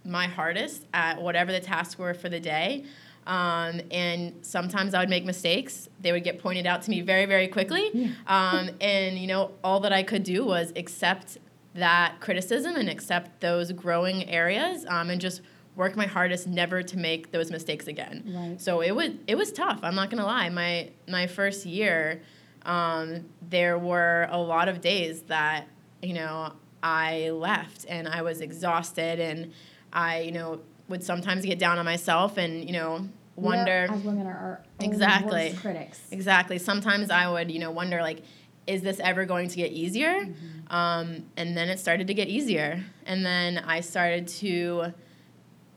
my 0.02 0.28
hardest 0.28 0.86
at 0.94 1.20
whatever 1.20 1.52
the 1.52 1.60
tasks 1.60 1.98
were 1.98 2.14
for 2.14 2.30
the 2.30 2.40
day. 2.40 2.86
Um, 3.28 3.82
and 3.90 4.34
sometimes 4.40 4.94
I 4.94 5.00
would 5.00 5.10
make 5.10 5.24
mistakes. 5.26 5.88
They 6.00 6.12
would 6.12 6.24
get 6.24 6.40
pointed 6.40 6.66
out 6.66 6.82
to 6.82 6.90
me 6.90 7.02
very, 7.02 7.26
very 7.26 7.46
quickly. 7.46 7.90
Yeah. 7.92 8.08
Um, 8.26 8.70
and, 8.80 9.18
you 9.18 9.26
know, 9.26 9.52
all 9.62 9.80
that 9.80 9.92
I 9.92 10.02
could 10.02 10.22
do 10.24 10.46
was 10.46 10.72
accept 10.74 11.36
that 11.74 12.16
criticism 12.20 12.74
and 12.74 12.88
accept 12.88 13.40
those 13.40 13.70
growing 13.72 14.28
areas 14.28 14.86
um, 14.88 15.10
and 15.10 15.20
just 15.20 15.42
work 15.76 15.94
my 15.94 16.06
hardest 16.06 16.48
never 16.48 16.82
to 16.82 16.98
make 16.98 17.30
those 17.30 17.50
mistakes 17.50 17.86
again. 17.86 18.24
Right. 18.26 18.60
So 18.60 18.80
it 18.80 18.92
was 18.92 19.10
it 19.26 19.36
was 19.36 19.52
tough. 19.52 19.78
I'm 19.82 19.94
not 19.94 20.10
gonna 20.10 20.26
lie. 20.26 20.48
My 20.48 20.90
my 21.06 21.26
first 21.26 21.64
year, 21.66 22.20
um, 22.64 23.26
there 23.48 23.78
were 23.78 24.26
a 24.30 24.38
lot 24.38 24.68
of 24.68 24.80
days 24.80 25.22
that 25.22 25.66
you 26.02 26.14
know 26.14 26.52
I 26.82 27.30
left 27.30 27.86
and 27.88 28.08
I 28.08 28.22
was 28.22 28.40
exhausted 28.40 29.20
and 29.20 29.52
I 29.92 30.20
you 30.20 30.32
know 30.32 30.60
would 30.88 31.04
sometimes 31.04 31.44
get 31.44 31.58
down 31.58 31.78
on 31.78 31.84
myself 31.84 32.38
and 32.38 32.64
you 32.64 32.72
know 32.72 33.08
wonder 33.38 33.86
as 33.90 34.02
women 34.02 34.26
are 34.26 34.30
our 34.30 34.64
exactly. 34.80 35.54
critics. 35.60 36.00
Exactly. 36.10 36.58
Sometimes 36.58 37.10
i 37.10 37.30
would 37.30 37.50
you 37.50 37.58
know 37.58 37.70
wonder 37.70 38.02
like 38.02 38.22
is 38.66 38.82
this 38.82 39.00
ever 39.00 39.24
going 39.24 39.48
to 39.48 39.56
get 39.56 39.72
easier? 39.72 40.12
Mm-hmm. 40.12 40.74
um, 40.74 41.24
and 41.38 41.56
then 41.56 41.70
it 41.70 41.78
started 41.78 42.06
to 42.08 42.14
get 42.14 42.28
easier. 42.28 42.84
And 43.06 43.24
then 43.24 43.58
i 43.58 43.80
started 43.80 44.28
to 44.28 44.92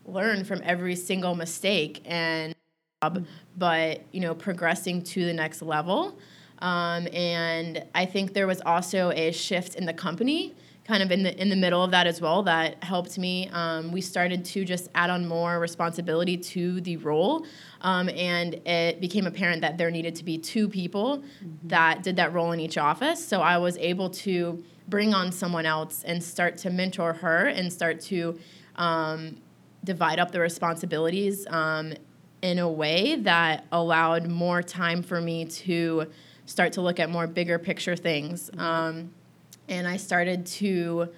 learn 0.06 0.44
from 0.44 0.62
every 0.64 0.96
single 0.96 1.36
mistake 1.36 2.02
and 2.06 2.56
but 3.58 4.02
you 4.12 4.20
know 4.20 4.36
progressing 4.36 5.02
to 5.04 5.26
the 5.26 5.34
next 5.34 5.62
level. 5.62 6.18
Um, 6.60 7.08
and 7.12 7.84
i 7.96 8.06
think 8.06 8.34
there 8.34 8.46
was 8.46 8.62
also 8.62 9.12
a 9.12 9.32
shift 9.32 9.76
in 9.76 9.86
the 9.86 9.94
company 9.94 10.54
kind 10.86 11.04
of 11.04 11.12
in 11.12 11.24
the 11.24 11.40
in 11.40 11.50
the 11.50 11.56
middle 11.56 11.84
of 11.84 11.92
that 11.92 12.08
as 12.08 12.20
well 12.20 12.42
that 12.44 12.84
helped 12.84 13.18
me 13.18 13.48
um, 13.50 13.92
we 13.92 14.02
started 14.02 14.44
to 14.44 14.66
just 14.66 14.90
add 14.96 15.10
on 15.10 15.28
more 15.28 15.60
responsibility 15.60 16.36
to 16.36 16.82
the 16.82 16.98
role 16.98 17.46
um, 17.82 18.10
and 18.10 18.56
it 18.68 19.00
became 19.00 19.28
apparent 19.28 19.62
that 19.62 19.78
there 19.78 19.92
needed 19.92 20.16
to 20.16 20.24
be 20.24 20.38
two 20.38 20.68
people 20.68 21.20
mm-hmm. 21.20 21.68
that 21.68 22.02
did 22.04 22.16
that 22.16 22.34
role 22.34 22.52
in 22.52 22.60
each 22.60 22.78
office 22.78 23.24
so 23.26 23.42
i 23.42 23.58
was 23.58 23.78
able 23.78 24.10
to 24.10 24.64
bring 24.88 25.14
on 25.14 25.32
someone 25.32 25.66
else 25.66 26.04
and 26.04 26.22
start 26.24 26.58
to 26.58 26.70
mentor 26.70 27.14
her 27.14 27.46
and 27.48 27.72
start 27.72 28.02
to 28.02 28.38
um, 28.76 29.38
divide 29.84 30.20
up 30.20 30.32
the 30.32 30.40
responsibilities 30.40 31.46
um, 31.48 31.94
in 32.42 32.58
a 32.58 32.70
way 32.70 33.16
that 33.16 33.66
allowed 33.72 34.28
more 34.28 34.64
time 34.64 35.04
for 35.04 35.22
me 35.22 35.46
to 35.46 36.08
start 36.48 36.74
to 36.74 36.82
look 36.82 37.00
at 37.00 37.10
more 37.10 37.28
bigger 37.28 37.60
picture 37.60 37.96
things 37.96 38.50
mm-hmm. 38.50 39.08
And 39.68 39.88
I 39.88 39.98
started 39.98 40.46
to 40.48 41.10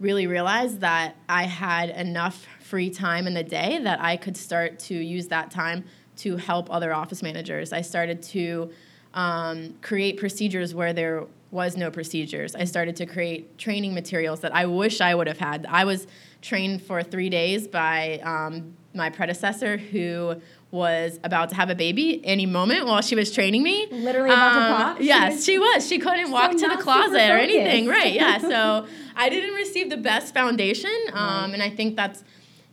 really 0.00 0.26
realize 0.26 0.78
that 0.78 1.16
I 1.28 1.44
had 1.44 1.90
enough 1.90 2.46
free 2.60 2.90
time 2.90 3.26
in 3.26 3.34
the 3.34 3.44
day 3.44 3.78
that 3.82 4.00
I 4.00 4.16
could 4.16 4.36
start 4.36 4.78
to 4.80 4.94
use 4.94 5.28
that 5.28 5.50
time 5.50 5.84
to 6.16 6.36
help 6.36 6.70
other 6.70 6.92
office 6.92 7.22
managers. 7.22 7.72
I 7.72 7.80
started 7.80 8.22
to 8.24 8.70
um, 9.14 9.74
create 9.82 10.16
procedures 10.18 10.74
where 10.74 10.92
there 10.92 11.24
was 11.50 11.76
no 11.76 11.90
procedures. 11.90 12.56
I 12.56 12.64
started 12.64 12.96
to 12.96 13.06
create 13.06 13.56
training 13.58 13.94
materials 13.94 14.40
that 14.40 14.54
I 14.54 14.66
wish 14.66 15.00
I 15.00 15.14
would 15.14 15.28
have 15.28 15.38
had. 15.38 15.66
I 15.68 15.84
was 15.84 16.06
trained 16.42 16.82
for 16.82 17.02
three 17.02 17.30
days 17.30 17.68
by 17.68 18.18
um, 18.24 18.74
my 18.92 19.08
predecessor 19.08 19.76
who 19.76 20.40
was 20.74 21.20
about 21.22 21.50
to 21.50 21.54
have 21.54 21.70
a 21.70 21.74
baby 21.74 22.20
any 22.24 22.46
moment 22.46 22.84
while 22.84 23.00
she 23.00 23.14
was 23.14 23.30
training 23.30 23.62
me. 23.62 23.86
Literally 23.92 24.30
about 24.30 24.56
um, 24.56 24.62
to 24.62 24.76
pop. 24.76 25.00
Yes, 25.00 25.44
she 25.44 25.56
was. 25.56 25.86
She 25.86 25.98
couldn't 25.98 26.32
walk 26.32 26.52
so 26.52 26.58
to 26.58 26.76
the 26.76 26.82
closet 26.82 27.30
or 27.30 27.38
anything. 27.38 27.86
Right. 27.86 28.12
Yeah. 28.12 28.38
So 28.54 28.86
I 29.14 29.28
didn't 29.28 29.54
receive 29.54 29.88
the 29.88 29.96
best 29.96 30.34
foundation, 30.34 30.90
um, 31.12 31.16
right. 31.16 31.54
and 31.54 31.62
I 31.62 31.70
think 31.70 31.96
that's 31.96 32.24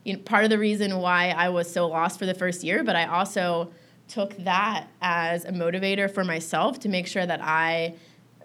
you 0.03 0.13
know, 0.13 0.19
part 0.19 0.43
of 0.43 0.49
the 0.49 0.57
reason 0.57 0.97
why 0.97 1.29
I 1.29 1.49
was 1.49 1.71
so 1.71 1.87
lost 1.87 2.17
for 2.17 2.25
the 2.25 2.33
first 2.33 2.63
year. 2.63 2.83
But 2.83 2.95
I 2.95 3.05
also 3.05 3.71
took 4.07 4.35
that 4.37 4.87
as 5.01 5.45
a 5.45 5.51
motivator 5.51 6.11
for 6.11 6.23
myself 6.23 6.79
to 6.79 6.89
make 6.89 7.05
sure 7.07 7.25
that 7.25 7.41
I 7.41 7.95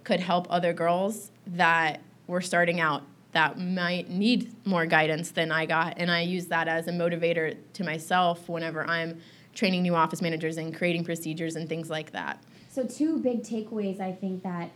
could 0.05 0.21
help 0.21 0.47
other 0.51 0.73
girls 0.73 1.33
that 1.47 2.01
were 2.27 2.43
starting 2.43 2.81
out 2.81 3.03
that 3.33 3.59
might 3.59 4.09
need 4.09 4.55
more 4.67 4.87
guidance 4.87 5.31
than 5.31 5.51
I 5.51 5.67
got. 5.67 5.95
And 5.97 6.11
I 6.11 6.23
use 6.23 6.47
that 6.47 6.69
as 6.69 6.87
a 6.87 6.93
motivator 6.93 7.57
to 7.75 7.85
myself 7.85 8.49
whenever 8.49 8.87
I'm 8.87 9.21
training 9.57 9.83
new 9.83 9.97
office 9.97 10.23
managers 10.23 10.59
and 10.59 10.77
creating 10.77 11.05
procedures 11.05 11.57
and 11.57 11.69
things 11.69 11.91
like 11.91 12.13
that. 12.13 12.41
So, 12.69 12.85
two 12.85 13.19
big 13.19 13.43
takeaways 13.43 14.01
I 14.01 14.13
think 14.13 14.43
that 14.43 14.71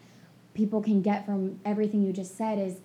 people 0.55 0.83
can 0.83 1.03
get 1.03 1.27
from 1.27 1.61
everything 1.65 2.03
you 2.03 2.13
just 2.13 2.37
said 2.37 2.59
is 2.59 2.79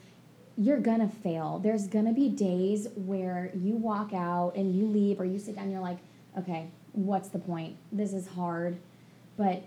you're 0.58 0.80
gonna 0.80 1.10
fail. 1.10 1.60
There's 1.64 1.88
gonna 1.88 2.14
be 2.14 2.30
days 2.30 2.88
where 2.96 3.50
you 3.56 3.76
walk 3.76 4.14
out 4.14 4.54
and 4.56 4.76
you 4.76 4.86
leave 4.86 5.20
or 5.20 5.26
you 5.26 5.40
sit 5.40 5.56
down 5.56 5.64
and 5.64 5.74
you're 5.74 5.82
like, 5.82 5.98
okay, 6.38 6.68
what's 6.92 7.30
the 7.30 7.40
point? 7.40 7.78
This 7.92 8.14
is 8.14 8.28
hard. 8.28 8.78
But 9.38 9.64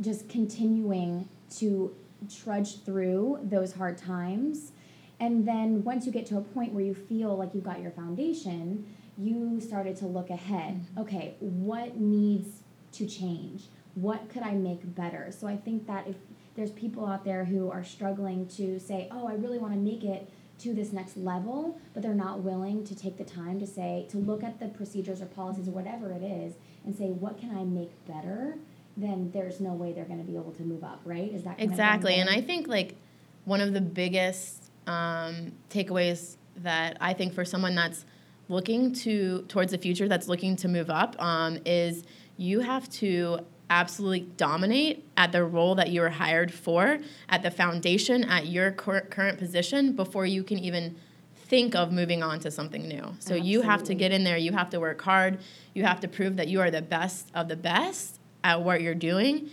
just 0.00 0.28
continuing 0.28 1.28
to 1.56 1.94
trudge 2.42 2.82
through 2.84 3.40
those 3.42 3.72
hard 3.72 3.98
times. 3.98 4.72
And 5.18 5.46
then 5.46 5.84
once 5.84 6.06
you 6.06 6.12
get 6.12 6.24
to 6.26 6.38
a 6.38 6.40
point 6.40 6.72
where 6.72 6.84
you 6.84 6.94
feel 6.94 7.36
like 7.36 7.54
you've 7.54 7.64
got 7.64 7.80
your 7.80 7.90
foundation, 7.90 8.86
you 9.20 9.60
started 9.60 9.96
to 9.96 10.06
look 10.06 10.30
ahead. 10.30 10.74
Mm-hmm. 10.74 11.00
Okay, 11.00 11.34
what 11.40 11.96
needs 11.96 12.62
to 12.92 13.06
change? 13.06 13.64
What 13.94 14.28
could 14.28 14.42
I 14.42 14.52
make 14.52 14.94
better? 14.94 15.32
So 15.36 15.46
I 15.46 15.56
think 15.56 15.86
that 15.86 16.06
if 16.06 16.16
there's 16.56 16.70
people 16.70 17.06
out 17.06 17.24
there 17.24 17.44
who 17.44 17.70
are 17.70 17.84
struggling 17.84 18.46
to 18.48 18.78
say, 18.78 19.08
oh, 19.10 19.26
I 19.28 19.34
really 19.34 19.58
want 19.58 19.72
to 19.74 19.78
make 19.78 20.04
it 20.04 20.30
to 20.60 20.74
this 20.74 20.92
next 20.92 21.16
level, 21.16 21.78
but 21.94 22.02
they're 22.02 22.14
not 22.14 22.40
willing 22.40 22.84
to 22.84 22.94
take 22.94 23.16
the 23.16 23.24
time 23.24 23.58
to 23.60 23.66
say, 23.66 24.06
to 24.10 24.18
look 24.18 24.42
at 24.42 24.60
the 24.60 24.68
procedures 24.68 25.22
or 25.22 25.26
policies 25.26 25.68
or 25.68 25.70
whatever 25.70 26.12
it 26.12 26.22
is 26.22 26.54
and 26.84 26.94
say, 26.94 27.06
what 27.06 27.38
can 27.38 27.56
I 27.56 27.64
make 27.64 27.90
better? 28.06 28.56
Then 28.96 29.30
there's 29.32 29.60
no 29.60 29.72
way 29.72 29.92
they're 29.92 30.04
going 30.04 30.18
to 30.18 30.30
be 30.30 30.36
able 30.36 30.52
to 30.52 30.62
move 30.62 30.84
up, 30.84 31.00
right? 31.04 31.32
Is 31.32 31.44
that 31.44 31.58
exactly? 31.58 32.16
And 32.16 32.28
I 32.28 32.40
think 32.40 32.68
like 32.68 32.96
one 33.44 33.60
of 33.60 33.72
the 33.72 33.80
biggest 33.80 34.70
um, 34.86 35.52
takeaways 35.70 36.36
that 36.56 36.98
I 37.00 37.14
think 37.14 37.32
for 37.32 37.44
someone 37.44 37.74
that's 37.74 38.04
looking 38.50 38.92
to 38.92 39.42
towards 39.42 39.72
the 39.72 39.78
future 39.78 40.08
that's 40.08 40.28
looking 40.28 40.56
to 40.56 40.68
move 40.68 40.90
up 40.90 41.20
um, 41.22 41.58
is 41.64 42.04
you 42.36 42.60
have 42.60 42.88
to 42.90 43.38
absolutely 43.70 44.20
dominate 44.36 45.06
at 45.16 45.30
the 45.30 45.44
role 45.44 45.76
that 45.76 45.90
you 45.90 46.00
were 46.00 46.10
hired 46.10 46.52
for 46.52 46.98
at 47.28 47.42
the 47.42 47.50
foundation 47.50 48.24
at 48.24 48.46
your 48.46 48.72
cur- 48.72 49.02
current 49.02 49.38
position 49.38 49.92
before 49.92 50.26
you 50.26 50.42
can 50.42 50.58
even 50.58 50.96
think 51.34 51.74
of 51.76 51.92
moving 51.92 52.22
on 52.22 52.40
to 52.40 52.50
something 52.50 52.88
new. 52.88 53.02
So 53.02 53.34
absolutely. 53.34 53.48
you 53.48 53.62
have 53.62 53.82
to 53.84 53.94
get 53.94 54.12
in 54.12 54.24
there 54.24 54.36
you 54.36 54.52
have 54.52 54.70
to 54.70 54.80
work 54.80 55.00
hard 55.00 55.38
you 55.72 55.84
have 55.84 56.00
to 56.00 56.08
prove 56.08 56.36
that 56.36 56.48
you 56.48 56.60
are 56.60 56.70
the 56.70 56.82
best 56.82 57.28
of 57.34 57.48
the 57.48 57.56
best 57.56 58.18
at 58.42 58.62
what 58.62 58.82
you're 58.82 58.94
doing 58.94 59.50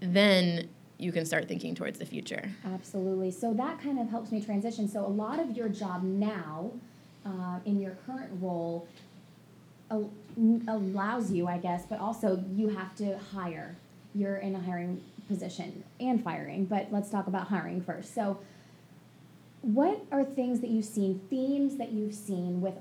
then 0.00 0.68
you 0.98 1.10
can 1.10 1.26
start 1.26 1.48
thinking 1.48 1.74
towards 1.74 1.98
the 1.98 2.06
future. 2.06 2.50
Absolutely. 2.64 3.32
So 3.32 3.52
that 3.54 3.80
kind 3.80 3.98
of 3.98 4.08
helps 4.08 4.30
me 4.30 4.40
transition. 4.40 4.88
So 4.88 5.04
a 5.04 5.08
lot 5.08 5.40
of 5.40 5.56
your 5.56 5.68
job 5.68 6.04
now 6.04 6.70
uh, 7.24 7.58
in 7.64 7.80
your 7.80 7.96
current 8.06 8.30
role 8.40 8.86
al- 9.90 10.10
allows 10.68 11.30
you, 11.30 11.46
I 11.46 11.58
guess, 11.58 11.84
but 11.88 12.00
also 12.00 12.42
you 12.54 12.68
have 12.68 12.94
to 12.96 13.18
hire. 13.18 13.76
You're 14.14 14.36
in 14.36 14.54
a 14.54 14.60
hiring 14.60 15.02
position 15.28 15.84
and 16.00 16.22
firing, 16.22 16.64
but 16.66 16.88
let's 16.90 17.10
talk 17.10 17.26
about 17.26 17.48
hiring 17.48 17.82
first. 17.82 18.14
So, 18.14 18.38
what 19.62 20.04
are 20.10 20.24
things 20.24 20.60
that 20.60 20.70
you've 20.70 20.84
seen, 20.84 21.20
themes 21.30 21.76
that 21.76 21.92
you've 21.92 22.14
seen 22.14 22.60
with 22.60 22.74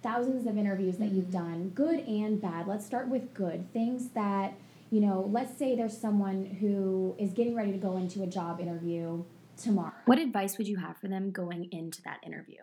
thousands 0.00 0.46
of 0.46 0.56
interviews 0.56 0.96
that 0.98 1.10
you've 1.10 1.32
done, 1.32 1.70
good 1.74 2.00
and 2.06 2.40
bad? 2.40 2.68
Let's 2.68 2.86
start 2.86 3.08
with 3.08 3.34
good. 3.34 3.70
Things 3.72 4.10
that, 4.10 4.54
you 4.90 5.00
know, 5.00 5.28
let's 5.32 5.58
say 5.58 5.74
there's 5.74 5.98
someone 5.98 6.56
who 6.60 7.16
is 7.18 7.32
getting 7.32 7.56
ready 7.56 7.72
to 7.72 7.78
go 7.78 7.96
into 7.96 8.22
a 8.22 8.26
job 8.28 8.60
interview 8.60 9.24
tomorrow. 9.60 9.92
What 10.06 10.20
advice 10.20 10.56
would 10.56 10.68
you 10.68 10.76
have 10.76 10.96
for 10.98 11.08
them 11.08 11.32
going 11.32 11.68
into 11.72 12.00
that 12.02 12.20
interview? 12.24 12.58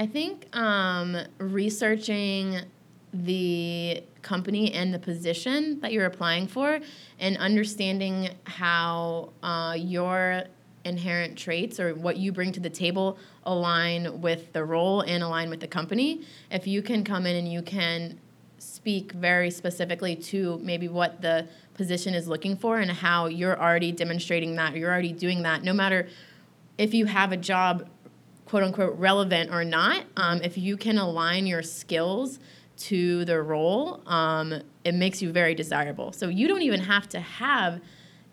I 0.00 0.06
think 0.06 0.54
um, 0.56 1.16
researching 1.38 2.60
the 3.12 4.04
company 4.22 4.72
and 4.72 4.94
the 4.94 4.98
position 4.98 5.80
that 5.80 5.92
you're 5.92 6.06
applying 6.06 6.46
for 6.46 6.78
and 7.18 7.36
understanding 7.38 8.30
how 8.44 9.30
uh, 9.42 9.74
your 9.76 10.44
inherent 10.84 11.36
traits 11.36 11.80
or 11.80 11.96
what 11.96 12.16
you 12.16 12.30
bring 12.30 12.52
to 12.52 12.60
the 12.60 12.70
table 12.70 13.18
align 13.42 14.20
with 14.20 14.52
the 14.52 14.64
role 14.64 15.00
and 15.00 15.24
align 15.24 15.50
with 15.50 15.58
the 15.58 15.66
company. 15.66 16.22
If 16.48 16.68
you 16.68 16.80
can 16.80 17.02
come 17.02 17.26
in 17.26 17.34
and 17.34 17.50
you 17.50 17.62
can 17.62 18.20
speak 18.58 19.10
very 19.12 19.50
specifically 19.50 20.14
to 20.14 20.60
maybe 20.62 20.86
what 20.86 21.22
the 21.22 21.48
position 21.74 22.14
is 22.14 22.28
looking 22.28 22.56
for 22.56 22.78
and 22.78 22.90
how 22.90 23.26
you're 23.26 23.60
already 23.60 23.90
demonstrating 23.90 24.54
that, 24.56 24.76
you're 24.76 24.92
already 24.92 25.12
doing 25.12 25.42
that, 25.42 25.64
no 25.64 25.72
matter 25.72 26.06
if 26.78 26.94
you 26.94 27.06
have 27.06 27.32
a 27.32 27.36
job 27.36 27.88
quote 28.48 28.62
unquote 28.62 28.96
relevant 28.98 29.50
or 29.52 29.62
not, 29.62 30.04
um, 30.16 30.40
if 30.42 30.56
you 30.56 30.76
can 30.76 30.96
align 30.96 31.46
your 31.46 31.62
skills 31.62 32.38
to 32.78 33.24
the 33.26 33.40
role, 33.42 34.00
um, 34.06 34.54
it 34.84 34.94
makes 34.94 35.20
you 35.20 35.30
very 35.32 35.54
desirable. 35.54 36.12
So 36.12 36.28
you 36.28 36.48
don't 36.48 36.62
even 36.62 36.80
have 36.80 37.08
to 37.10 37.20
have, 37.20 37.80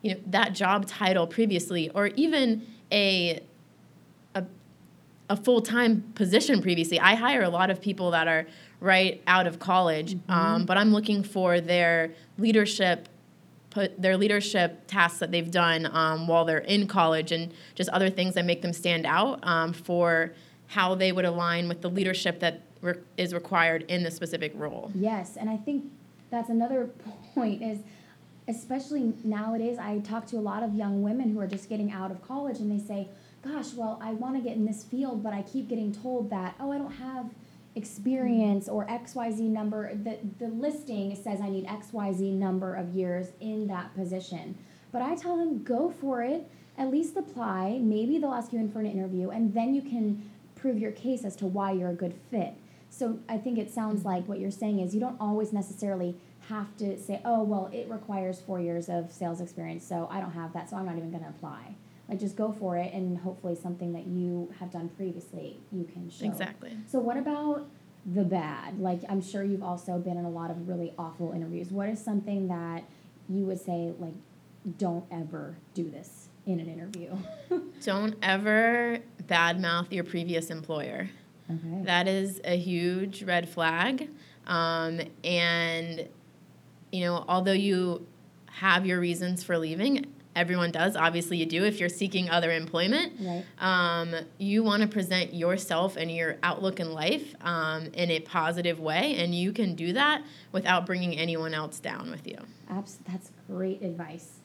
you 0.01 0.13
know, 0.13 0.21
that 0.27 0.53
job 0.53 0.85
title 0.85 1.27
previously, 1.27 1.89
or 1.89 2.07
even 2.15 2.65
a, 2.91 3.41
a 4.35 4.43
a 5.29 5.35
full 5.35 5.61
time 5.61 6.03
position 6.15 6.61
previously. 6.61 6.99
I 6.99 7.15
hire 7.15 7.41
a 7.41 7.49
lot 7.49 7.69
of 7.69 7.81
people 7.81 8.11
that 8.11 8.27
are 8.27 8.45
right 8.79 9.21
out 9.27 9.47
of 9.47 9.59
college, 9.59 10.15
Mm-hmm. 10.15 10.31
um, 10.31 10.65
but 10.65 10.77
I'm 10.77 10.91
looking 10.93 11.23
for 11.23 11.59
their 11.59 12.11
leadership. 12.37 13.09
Put 13.75 14.01
their 14.01 14.15
leadership 14.15 14.87
tasks 14.87 15.19
that 15.19 15.31
they've 15.31 15.51
done 15.51 15.85
um, 15.91 16.29
while 16.29 16.45
they're 16.45 16.59
in 16.59 16.87
college 16.87 17.33
and 17.33 17.53
just 17.75 17.89
other 17.89 18.09
things 18.09 18.33
that 18.35 18.45
make 18.45 18.61
them 18.61 18.71
stand 18.71 19.05
out 19.05 19.45
um, 19.45 19.73
for 19.73 20.31
how 20.67 20.95
they 20.95 21.11
would 21.11 21.25
align 21.25 21.67
with 21.67 21.81
the 21.81 21.89
leadership 21.89 22.39
that 22.39 22.61
re- 22.79 22.95
is 23.17 23.33
required 23.33 23.83
in 23.89 24.01
the 24.03 24.11
specific 24.11 24.53
role. 24.55 24.93
Yes, 24.95 25.35
and 25.35 25.49
I 25.49 25.57
think 25.57 25.91
that's 26.31 26.49
another 26.49 26.89
point 27.35 27.61
is 27.61 27.79
especially 28.47 29.11
nowadays 29.25 29.77
I 29.77 29.99
talk 29.99 30.25
to 30.27 30.37
a 30.37 30.39
lot 30.39 30.63
of 30.63 30.73
young 30.73 31.03
women 31.03 31.33
who 31.33 31.41
are 31.41 31.47
just 31.47 31.67
getting 31.67 31.91
out 31.91 32.11
of 32.11 32.25
college 32.25 32.59
and 32.59 32.71
they 32.71 32.81
say, 32.81 33.09
"Gosh, 33.41 33.73
well, 33.73 33.99
I 34.01 34.13
want 34.13 34.37
to 34.37 34.41
get 34.41 34.55
in 34.55 34.63
this 34.63 34.85
field, 34.85 35.21
but 35.21 35.33
I 35.33 35.41
keep 35.41 35.67
getting 35.67 35.91
told 35.91 36.29
that, 36.29 36.55
oh, 36.61 36.71
I 36.71 36.77
don't 36.77 36.93
have 36.93 37.29
experience 37.75 38.67
or 38.69 38.85
XYZ 38.87 39.41
number 39.41 39.93
the 39.95 40.17
the 40.39 40.47
listing 40.47 41.15
says 41.15 41.41
I 41.41 41.49
need 41.49 41.65
XYZ 41.65 42.33
number 42.33 42.75
of 42.75 42.93
years 42.93 43.27
in 43.39 43.67
that 43.67 43.93
position." 43.95 44.57
But 44.91 45.01
I 45.01 45.15
tell 45.15 45.37
them, 45.37 45.63
"Go 45.63 45.89
for 45.89 46.23
it. 46.23 46.49
At 46.77 46.91
least 46.91 47.15
apply. 47.15 47.79
Maybe 47.81 48.17
they'll 48.17 48.33
ask 48.33 48.51
you 48.51 48.59
in 48.59 48.69
for 48.69 48.79
an 48.79 48.85
interview 48.85 49.29
and 49.29 49.53
then 49.53 49.73
you 49.73 49.81
can 49.81 50.29
prove 50.55 50.77
your 50.77 50.91
case 50.91 51.23
as 51.23 51.35
to 51.37 51.45
why 51.45 51.71
you're 51.71 51.91
a 51.91 51.95
good 51.95 52.13
fit." 52.31 52.55
So 52.89 53.19
I 53.27 53.37
think 53.37 53.57
it 53.57 53.69
sounds 53.71 53.99
mm-hmm. 53.99 54.09
like 54.09 54.27
what 54.27 54.39
you're 54.39 54.51
saying 54.51 54.79
is 54.79 54.93
you 54.93 55.01
don't 55.01 55.19
always 55.19 55.51
necessarily 55.51 56.15
have 56.49 56.75
to 56.77 56.97
say, 56.99 57.21
oh, 57.25 57.43
well, 57.43 57.69
it 57.73 57.89
requires 57.89 58.39
four 58.39 58.59
years 58.59 58.87
of 58.87 59.11
sales 59.11 59.41
experience, 59.41 59.85
so 59.85 60.07
I 60.11 60.19
don't 60.19 60.31
have 60.31 60.53
that, 60.53 60.69
so 60.69 60.77
I'm 60.77 60.85
not 60.85 60.95
even 60.95 61.11
going 61.11 61.23
to 61.23 61.29
apply. 61.29 61.75
Like, 62.07 62.19
just 62.19 62.35
go 62.35 62.51
for 62.51 62.77
it, 62.77 62.93
and 62.93 63.17
hopefully, 63.17 63.55
something 63.55 63.93
that 63.93 64.05
you 64.07 64.53
have 64.59 64.71
done 64.71 64.89
previously 64.89 65.59
you 65.71 65.85
can 65.85 66.09
show. 66.09 66.25
Exactly. 66.25 66.77
So, 66.87 66.99
what 66.99 67.17
about 67.17 67.67
the 68.05 68.23
bad? 68.23 68.79
Like, 68.79 69.01
I'm 69.09 69.21
sure 69.21 69.43
you've 69.43 69.63
also 69.63 69.97
been 69.97 70.17
in 70.17 70.25
a 70.25 70.29
lot 70.29 70.51
of 70.51 70.67
really 70.67 70.93
awful 70.99 71.31
interviews. 71.31 71.71
What 71.71 71.89
is 71.89 71.99
something 72.03 72.47
that 72.49 72.83
you 73.27 73.45
would 73.45 73.59
say, 73.59 73.93
like, 73.99 74.13
don't 74.77 75.05
ever 75.11 75.57
do 75.73 75.89
this 75.89 76.29
in 76.45 76.59
an 76.59 76.67
interview? 76.67 77.15
Don't 77.83 78.15
ever 78.21 78.99
badmouth 79.23 79.91
your 79.91 80.03
previous 80.03 80.49
employer. 80.49 81.09
okay. 81.49 81.81
That 81.83 82.07
is 82.07 82.39
a 82.43 82.55
huge 82.57 83.23
red 83.23 83.47
flag. 83.49 84.09
Um, 84.47 85.01
and, 85.23 86.07
you 86.91 87.01
know, 87.05 87.25
although 87.27 87.51
you 87.51 88.05
have 88.47 88.85
your 88.85 88.99
reasons 88.99 89.43
for 89.43 89.57
leaving, 89.57 90.05
everyone 90.35 90.71
does. 90.71 90.95
Obviously, 90.95 91.37
you 91.37 91.45
do 91.45 91.63
if 91.63 91.79
you're 91.79 91.89
seeking 91.89 92.29
other 92.29 92.51
employment. 92.51 93.13
Right. 93.19 93.45
Um, 93.59 94.13
you 94.37 94.63
want 94.63 94.81
to 94.81 94.87
present 94.87 95.33
yourself 95.33 95.95
and 95.95 96.11
your 96.11 96.37
outlook 96.43 96.79
in 96.79 96.91
life 96.91 97.33
um, 97.41 97.85
in 97.93 98.11
a 98.11 98.19
positive 98.19 98.79
way, 98.79 99.15
and 99.15 99.33
you 99.33 99.51
can 99.51 99.75
do 99.75 99.93
that 99.93 100.23
without 100.51 100.85
bringing 100.85 101.17
anyone 101.17 101.53
else 101.53 101.79
down 101.79 102.11
with 102.11 102.27
you. 102.27 102.37
Abs- 102.69 102.99
that's 103.09 103.31
great 103.47 103.81
advice. 103.81 104.39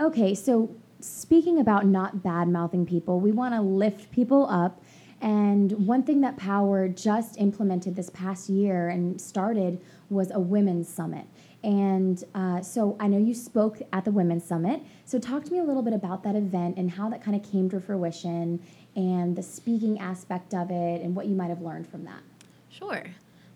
Okay, 0.00 0.34
so 0.34 0.74
speaking 1.00 1.60
about 1.60 1.86
not 1.86 2.22
bad 2.22 2.48
mouthing 2.48 2.86
people, 2.86 3.20
we 3.20 3.32
want 3.32 3.54
to 3.54 3.60
lift 3.60 4.10
people 4.10 4.48
up. 4.48 4.82
And 5.20 5.86
one 5.86 6.02
thing 6.02 6.20
that 6.22 6.36
Power 6.36 6.88
just 6.88 7.38
implemented 7.38 7.94
this 7.94 8.10
past 8.10 8.48
year 8.48 8.88
and 8.88 9.20
started 9.20 9.80
was 10.10 10.32
a 10.32 10.40
women's 10.40 10.88
summit. 10.88 11.26
And 11.64 12.22
uh, 12.34 12.60
so 12.60 12.96
I 12.98 13.06
know 13.06 13.18
you 13.18 13.34
spoke 13.34 13.80
at 13.92 14.04
the 14.04 14.10
Women's 14.10 14.44
Summit. 14.44 14.82
So 15.04 15.18
talk 15.18 15.44
to 15.44 15.52
me 15.52 15.58
a 15.58 15.64
little 15.64 15.82
bit 15.82 15.92
about 15.92 16.24
that 16.24 16.34
event 16.34 16.76
and 16.76 16.90
how 16.90 17.08
that 17.10 17.22
kind 17.22 17.36
of 17.36 17.48
came 17.48 17.70
to 17.70 17.80
fruition 17.80 18.60
and 18.96 19.36
the 19.36 19.42
speaking 19.42 19.98
aspect 19.98 20.54
of 20.54 20.70
it 20.70 21.02
and 21.02 21.14
what 21.14 21.26
you 21.26 21.34
might 21.34 21.48
have 21.48 21.62
learned 21.62 21.88
from 21.88 22.04
that. 22.04 22.20
Sure. 22.68 23.04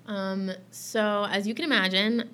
Um, 0.06 0.52
so, 0.70 1.26
as 1.30 1.48
you 1.48 1.54
can 1.54 1.64
imagine, 1.64 2.30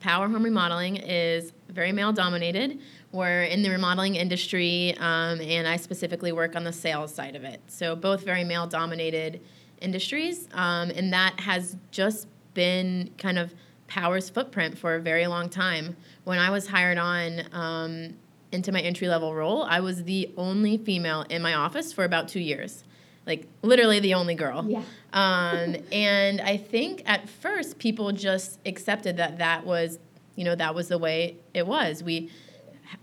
power 0.00 0.28
home 0.28 0.42
remodeling 0.42 0.96
is 0.96 1.52
very 1.68 1.92
male 1.92 2.12
dominated. 2.12 2.78
We're 3.12 3.44
in 3.44 3.62
the 3.62 3.70
remodeling 3.70 4.16
industry, 4.16 4.94
um, 4.98 5.40
and 5.40 5.66
I 5.66 5.76
specifically 5.76 6.32
work 6.32 6.54
on 6.54 6.64
the 6.64 6.72
sales 6.72 7.14
side 7.14 7.34
of 7.34 7.44
it. 7.44 7.62
So, 7.68 7.96
both 7.96 8.24
very 8.24 8.44
male 8.44 8.66
dominated 8.66 9.40
industries, 9.80 10.48
um, 10.52 10.90
and 10.90 11.12
that 11.12 11.40
has 11.40 11.76
just 11.90 12.26
been 12.52 13.10
kind 13.16 13.38
of 13.38 13.54
Power's 13.88 14.30
footprint 14.30 14.78
for 14.78 14.94
a 14.94 15.00
very 15.00 15.26
long 15.26 15.48
time. 15.48 15.96
When 16.24 16.38
I 16.38 16.50
was 16.50 16.68
hired 16.68 16.98
on 16.98 17.42
um, 17.52 18.14
into 18.52 18.70
my 18.70 18.80
entry 18.80 19.08
level 19.08 19.34
role, 19.34 19.62
I 19.62 19.80
was 19.80 20.04
the 20.04 20.30
only 20.36 20.76
female 20.76 21.24
in 21.28 21.42
my 21.42 21.54
office 21.54 21.92
for 21.92 22.04
about 22.04 22.28
two 22.28 22.40
years. 22.40 22.84
Like, 23.26 23.46
literally 23.62 23.98
the 24.00 24.14
only 24.14 24.34
girl. 24.34 24.64
Yeah. 24.68 24.82
Um, 25.10 25.74
and 25.90 26.38
I 26.38 26.58
think 26.58 27.02
at 27.06 27.30
first 27.30 27.78
people 27.78 28.12
just 28.12 28.58
accepted 28.66 29.16
that 29.16 29.38
that 29.38 29.64
was, 29.64 29.98
you 30.36 30.44
know, 30.44 30.54
that 30.54 30.74
was 30.74 30.88
the 30.88 30.98
way 30.98 31.38
it 31.54 31.66
was. 31.66 32.02
We 32.02 32.30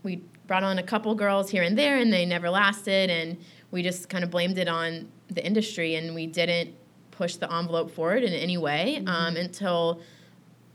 we 0.03 0.21
brought 0.45 0.63
on 0.63 0.77
a 0.77 0.83
couple 0.83 1.15
girls 1.15 1.49
here 1.49 1.63
and 1.63 1.75
there, 1.75 1.97
and 1.97 2.13
they 2.13 2.23
never 2.23 2.51
lasted, 2.51 3.09
and 3.09 3.37
we 3.71 3.81
just 3.81 4.07
kind 4.07 4.23
of 4.23 4.29
blamed 4.29 4.59
it 4.59 4.67
on 4.67 5.09
the 5.29 5.43
industry, 5.43 5.95
and 5.95 6.13
we 6.13 6.27
didn't 6.27 6.75
push 7.09 7.37
the 7.37 7.51
envelope 7.51 7.89
forward 7.89 8.21
in 8.21 8.33
any 8.33 8.57
way 8.57 9.03
um, 9.07 9.35
until 9.35 9.99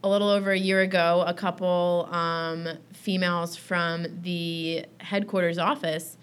a 0.02 0.08
little 0.08 0.28
over 0.28 0.50
a 0.52 0.58
year 0.58 0.80
ago. 0.80 1.24
A 1.26 1.34
couple 1.34 2.08
um, 2.10 2.68
females 2.92 3.56
from 3.56 4.06
the 4.22 4.86
headquarters 4.98 5.58
office 5.58 6.16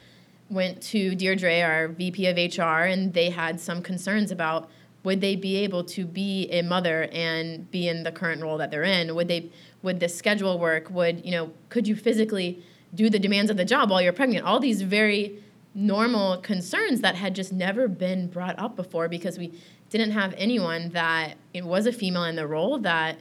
went 0.49 0.81
to 0.81 1.13
Deirdre, 1.15 1.61
our 1.61 1.87
VP 1.89 2.27
of 2.27 2.37
HR, 2.37 2.85
and 2.85 3.13
they 3.13 3.29
had 3.29 3.59
some 3.59 3.81
concerns 3.81 4.31
about 4.31 4.69
would 5.03 5.21
they 5.21 5.35
be 5.35 5.57
able 5.57 5.83
to 5.83 6.05
be 6.05 6.49
a 6.51 6.61
mother 6.61 7.07
and 7.13 7.69
be 7.71 7.87
in 7.87 8.03
the 8.03 8.11
current 8.11 8.41
role 8.41 8.57
that 8.57 8.71
they're 8.71 8.83
in? 8.83 9.13
Would 9.15 9.27
they 9.27 9.51
would 9.81 9.99
the 9.99 10.09
schedule 10.09 10.59
work? 10.59 10.89
Would 10.89 11.25
you 11.25 11.31
know? 11.31 11.51
Could 11.69 11.87
you 11.87 11.95
physically 11.95 12.63
do 12.93 13.09
the 13.09 13.19
demands 13.19 13.51
of 13.51 13.57
the 13.57 13.65
job 13.65 13.89
while 13.89 14.01
you're 14.01 14.13
pregnant? 14.13 14.45
All 14.45 14.59
these 14.59 14.81
very 14.81 15.41
normal 15.73 16.37
concerns 16.37 17.01
that 17.01 17.15
had 17.15 17.35
just 17.35 17.53
never 17.53 17.87
been 17.87 18.27
brought 18.27 18.57
up 18.57 18.75
before 18.75 19.07
because 19.07 19.37
we 19.37 19.53
didn't 19.89 20.11
have 20.11 20.33
anyone 20.35 20.89
that 20.89 21.35
it 21.53 21.63
was 21.63 21.85
a 21.85 21.91
female 21.91 22.23
in 22.23 22.35
the 22.35 22.47
role 22.47 22.79
that 22.79 23.19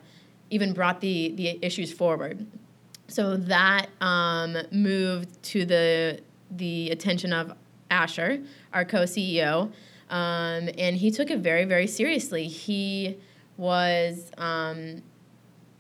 even 0.51 0.73
brought 0.73 1.01
the 1.01 1.33
the 1.37 1.59
issues 1.63 1.93
forward. 1.93 2.47
So 3.09 3.37
that 3.37 3.89
um, 4.01 4.57
moved 4.73 5.43
to 5.45 5.65
the 5.65 6.21
the 6.51 6.91
attention 6.91 7.33
of 7.33 7.53
Asher, 7.91 8.43
our 8.73 8.85
co-CEO, 8.85 9.73
um, 10.11 10.69
and 10.79 10.97
he 10.97 11.11
took 11.11 11.31
it 11.31 11.41
very 11.41 11.65
very 11.65 11.87
seriously. 11.87 12.49
He 12.49 13.19
was 13.57 14.31
um, 14.37 15.03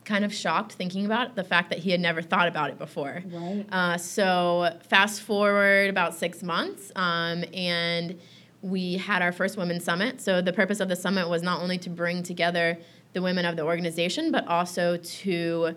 kind 0.05 0.24
of 0.24 0.33
shocked 0.33 0.72
thinking 0.72 1.05
about 1.05 1.35
the 1.35 1.44
fact 1.44 1.68
that 1.70 1.81
he 1.81 1.90
had 1.90 2.00
never 2.00 2.22
thought 2.22 2.48
about 2.48 2.70
it 2.70 2.79
before. 2.79 3.22
Right. 3.26 3.66
Uh, 3.70 3.98
so 3.98 4.79
fast 4.88 5.20
forward 5.22 5.90
about 5.90 6.14
six 6.14 6.42
months, 6.42 6.90
um, 6.96 7.44
and 7.52 8.18
we 8.62 8.94
had 8.94 9.22
our 9.22 9.33
first 9.33 9.57
women's 9.57 9.85
summit. 9.85 10.20
So 10.20 10.40
the 10.40 10.52
purpose 10.52 10.81
of 10.81 10.88
the 10.88 10.96
summit 10.96 11.29
was 11.29 11.42
not 11.42 11.61
only 11.61 11.79
to 11.79 11.90
bring 11.90 12.22
together 12.22 12.79
the 13.16 13.22
women 13.22 13.46
of 13.46 13.57
the 13.57 13.62
organization, 13.62 14.31
but 14.31 14.46
also 14.46 14.98
to 14.98 15.74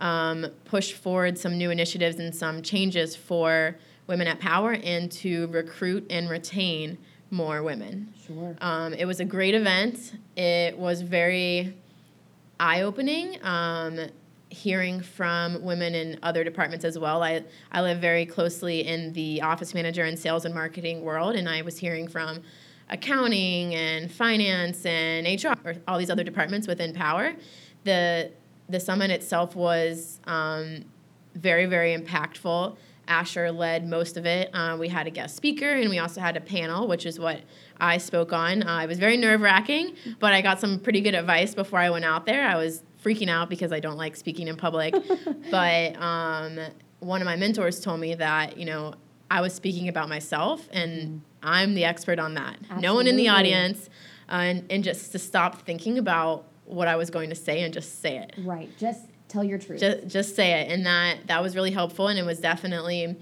um, 0.00 0.44
push 0.64 0.92
forward 0.92 1.38
some 1.38 1.56
new 1.56 1.70
initiatives 1.70 2.16
and 2.16 2.34
some 2.34 2.62
changes 2.62 3.14
for 3.14 3.76
women 4.08 4.26
at 4.26 4.40
power 4.40 4.72
and 4.72 5.12
to 5.12 5.46
recruit 5.52 6.04
and 6.10 6.28
retain 6.28 6.98
more 7.30 7.62
women. 7.62 8.12
Sure. 8.26 8.56
Um, 8.60 8.92
it 8.94 9.04
was 9.04 9.20
a 9.20 9.24
great 9.24 9.54
event. 9.54 10.14
It 10.36 10.76
was 10.76 11.02
very 11.02 11.76
eye 12.58 12.82
opening. 12.82 13.38
Um, 13.44 14.00
hearing 14.48 15.00
from 15.00 15.62
women 15.62 15.94
in 15.94 16.18
other 16.24 16.42
departments 16.42 16.84
as 16.84 16.98
well. 16.98 17.22
I, 17.22 17.44
I 17.70 17.82
live 17.82 18.00
very 18.00 18.26
closely 18.26 18.84
in 18.84 19.12
the 19.12 19.42
office 19.42 19.74
manager 19.74 20.02
and 20.02 20.18
sales 20.18 20.44
and 20.44 20.52
marketing 20.52 21.02
world, 21.02 21.36
and 21.36 21.48
I 21.48 21.62
was 21.62 21.78
hearing 21.78 22.08
from 22.08 22.42
accounting 22.90 23.74
and 23.74 24.10
finance 24.10 24.84
and 24.84 25.26
HR, 25.26 25.54
or 25.64 25.74
all 25.88 25.98
these 25.98 26.10
other 26.10 26.24
departments 26.24 26.66
within 26.66 26.92
Power. 26.92 27.34
The, 27.84 28.30
the 28.68 28.80
summit 28.80 29.10
itself 29.10 29.56
was 29.56 30.20
um, 30.24 30.84
very, 31.34 31.66
very 31.66 31.96
impactful. 31.96 32.76
Asher 33.08 33.50
led 33.50 33.88
most 33.88 34.16
of 34.16 34.24
it. 34.24 34.50
Uh, 34.54 34.76
we 34.78 34.88
had 34.88 35.06
a 35.06 35.10
guest 35.10 35.36
speaker 35.36 35.68
and 35.68 35.90
we 35.90 35.98
also 35.98 36.20
had 36.20 36.36
a 36.36 36.40
panel, 36.40 36.86
which 36.86 37.04
is 37.04 37.18
what 37.18 37.40
I 37.80 37.98
spoke 37.98 38.32
on. 38.32 38.62
Uh, 38.62 38.78
it 38.80 38.86
was 38.86 38.98
very 38.98 39.16
nerve 39.16 39.40
wracking, 39.40 39.96
but 40.20 40.32
I 40.32 40.42
got 40.42 40.60
some 40.60 40.78
pretty 40.78 41.00
good 41.00 41.16
advice 41.16 41.54
before 41.54 41.80
I 41.80 41.90
went 41.90 42.04
out 42.04 42.24
there. 42.24 42.46
I 42.46 42.54
was 42.56 42.84
freaking 43.02 43.28
out 43.28 43.48
because 43.48 43.72
I 43.72 43.80
don't 43.80 43.96
like 43.96 44.14
speaking 44.14 44.46
in 44.46 44.56
public. 44.56 44.94
but 45.50 46.00
um, 46.00 46.58
one 47.00 47.20
of 47.20 47.26
my 47.26 47.34
mentors 47.34 47.80
told 47.80 47.98
me 47.98 48.14
that, 48.14 48.56
you 48.56 48.64
know, 48.64 48.94
I 49.30 49.40
was 49.40 49.54
speaking 49.54 49.88
about 49.88 50.08
myself 50.08 50.68
and 50.72 51.22
I'm 51.42 51.74
the 51.74 51.84
expert 51.84 52.18
on 52.18 52.34
that. 52.34 52.58
No 52.80 52.94
one 52.94 53.06
in 53.06 53.16
the 53.16 53.28
audience. 53.28 53.88
Uh, 54.28 54.34
and, 54.34 54.66
and 54.70 54.84
just 54.84 55.12
to 55.12 55.18
stop 55.18 55.62
thinking 55.62 55.98
about 55.98 56.44
what 56.64 56.86
I 56.88 56.96
was 56.96 57.10
going 57.10 57.30
to 57.30 57.36
say 57.36 57.62
and 57.62 57.74
just 57.74 58.00
say 58.00 58.18
it 58.18 58.34
Right. 58.38 58.68
Just 58.78 59.06
tell 59.28 59.42
your 59.44 59.58
truth. 59.58 59.78
just 59.80 60.08
just 60.08 60.36
say 60.36 60.60
it 60.60 60.72
and 60.72 60.84
that 60.86 61.26
that 61.28 61.40
was 61.40 61.54
really 61.54 61.70
helpful 61.70 62.08
and 62.08 62.18
it 62.18 62.24
was 62.24 62.40
definitely 62.40 63.16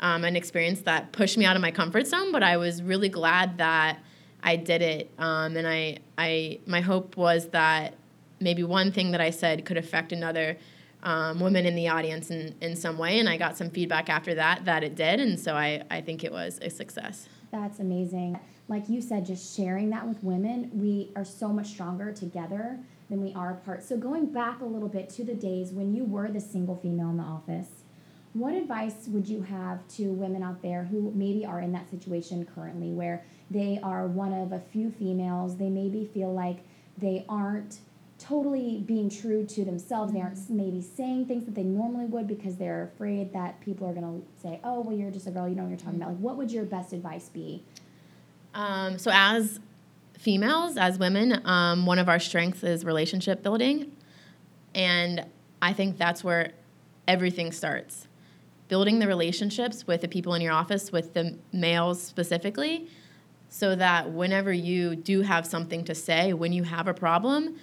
um, 0.00 0.24
an 0.24 0.36
experience 0.36 0.82
that 0.82 1.12
pushed 1.12 1.38
me 1.38 1.46
out 1.46 1.56
of 1.56 1.62
my 1.62 1.70
comfort 1.70 2.06
zone 2.06 2.32
but 2.32 2.42
i 2.42 2.58
was 2.58 2.82
really 2.82 3.08
glad 3.08 3.56
that 3.56 3.98
I 4.42 4.56
did 4.56 4.82
it. 4.82 5.10
Um, 5.18 5.56
and 5.56 5.66
I, 5.66 5.98
I, 6.16 6.60
my 6.66 6.80
hope 6.80 7.16
was 7.16 7.48
that 7.48 7.94
maybe 8.40 8.62
one 8.62 8.92
thing 8.92 9.10
that 9.10 9.20
I 9.20 9.30
said 9.30 9.64
could 9.64 9.76
affect 9.76 10.12
another 10.12 10.56
um, 11.02 11.40
woman 11.40 11.66
in 11.66 11.74
the 11.74 11.88
audience 11.88 12.30
in, 12.30 12.54
in 12.60 12.76
some 12.76 12.98
way. 12.98 13.18
And 13.18 13.28
I 13.28 13.36
got 13.36 13.56
some 13.56 13.70
feedback 13.70 14.08
after 14.08 14.34
that 14.34 14.64
that 14.64 14.82
it 14.82 14.94
did. 14.94 15.20
And 15.20 15.38
so 15.38 15.54
I, 15.54 15.82
I 15.90 16.00
think 16.00 16.24
it 16.24 16.32
was 16.32 16.58
a 16.62 16.70
success. 16.70 17.28
That's 17.50 17.78
amazing. 17.78 18.38
Like 18.68 18.88
you 18.88 19.00
said, 19.00 19.24
just 19.24 19.56
sharing 19.56 19.90
that 19.90 20.06
with 20.06 20.22
women, 20.22 20.70
we 20.74 21.10
are 21.16 21.24
so 21.24 21.48
much 21.48 21.68
stronger 21.68 22.12
together 22.12 22.78
than 23.08 23.22
we 23.22 23.32
are 23.32 23.52
apart. 23.52 23.82
So, 23.82 23.96
going 23.96 24.26
back 24.26 24.60
a 24.60 24.66
little 24.66 24.88
bit 24.88 25.08
to 25.10 25.24
the 25.24 25.34
days 25.34 25.72
when 25.72 25.94
you 25.94 26.04
were 26.04 26.28
the 26.28 26.40
single 26.40 26.76
female 26.76 27.08
in 27.08 27.16
the 27.16 27.22
office, 27.22 27.68
what 28.34 28.52
advice 28.54 29.08
would 29.08 29.26
you 29.26 29.40
have 29.42 29.86
to 29.88 30.12
women 30.12 30.42
out 30.42 30.60
there 30.60 30.84
who 30.84 31.10
maybe 31.14 31.46
are 31.46 31.60
in 31.60 31.72
that 31.72 31.88
situation 31.88 32.46
currently 32.54 32.92
where 32.92 33.24
they 33.50 33.80
are 33.82 34.06
one 34.06 34.34
of 34.34 34.52
a 34.52 34.60
few 34.60 34.90
females? 34.90 35.56
They 35.56 35.70
maybe 35.70 36.04
feel 36.12 36.32
like 36.32 36.58
they 36.98 37.24
aren't 37.28 37.78
totally 38.28 38.82
being 38.86 39.08
true 39.08 39.44
to 39.46 39.64
themselves. 39.64 40.12
They 40.12 40.20
aren't 40.20 40.36
mm-hmm. 40.36 40.56
maybe 40.56 40.82
saying 40.82 41.26
things 41.26 41.44
that 41.46 41.54
they 41.54 41.62
normally 41.62 42.04
would 42.06 42.26
because 42.26 42.56
they're 42.56 42.92
afraid 42.94 43.32
that 43.32 43.60
people 43.60 43.88
are 43.88 43.94
going 43.94 44.22
to 44.22 44.40
say, 44.40 44.60
oh, 44.64 44.80
well, 44.80 44.96
you're 44.96 45.10
just 45.10 45.26
a 45.26 45.30
girl, 45.30 45.48
you 45.48 45.54
know 45.54 45.62
what 45.62 45.70
you're 45.70 45.78
talking 45.78 45.96
about. 45.96 46.10
Like, 46.10 46.18
what 46.18 46.36
would 46.36 46.50
your 46.50 46.64
best 46.64 46.92
advice 46.92 47.28
be? 47.28 47.64
Um, 48.54 48.98
so, 48.98 49.10
as 49.14 49.60
females, 50.18 50.76
as 50.76 50.98
women, 50.98 51.46
um, 51.46 51.86
one 51.86 51.98
of 51.98 52.08
our 52.08 52.18
strengths 52.18 52.62
is 52.62 52.84
relationship 52.84 53.42
building. 53.42 53.92
And 54.74 55.24
I 55.62 55.72
think 55.72 55.96
that's 55.96 56.22
where 56.22 56.52
everything 57.06 57.52
starts. 57.52 58.08
Building 58.68 58.98
the 58.98 59.06
relationships 59.06 59.86
with 59.86 60.02
the 60.02 60.08
people 60.08 60.34
in 60.34 60.42
your 60.42 60.52
office, 60.52 60.92
with 60.92 61.14
the 61.14 61.38
males 61.52 62.02
specifically, 62.02 62.88
so 63.48 63.74
that 63.74 64.10
whenever 64.10 64.52
you 64.52 64.94
do 64.94 65.22
have 65.22 65.46
something 65.46 65.84
to 65.84 65.94
say, 65.94 66.34
when 66.34 66.52
you 66.52 66.64
have 66.64 66.86
a 66.86 66.92
problem, 66.92 67.56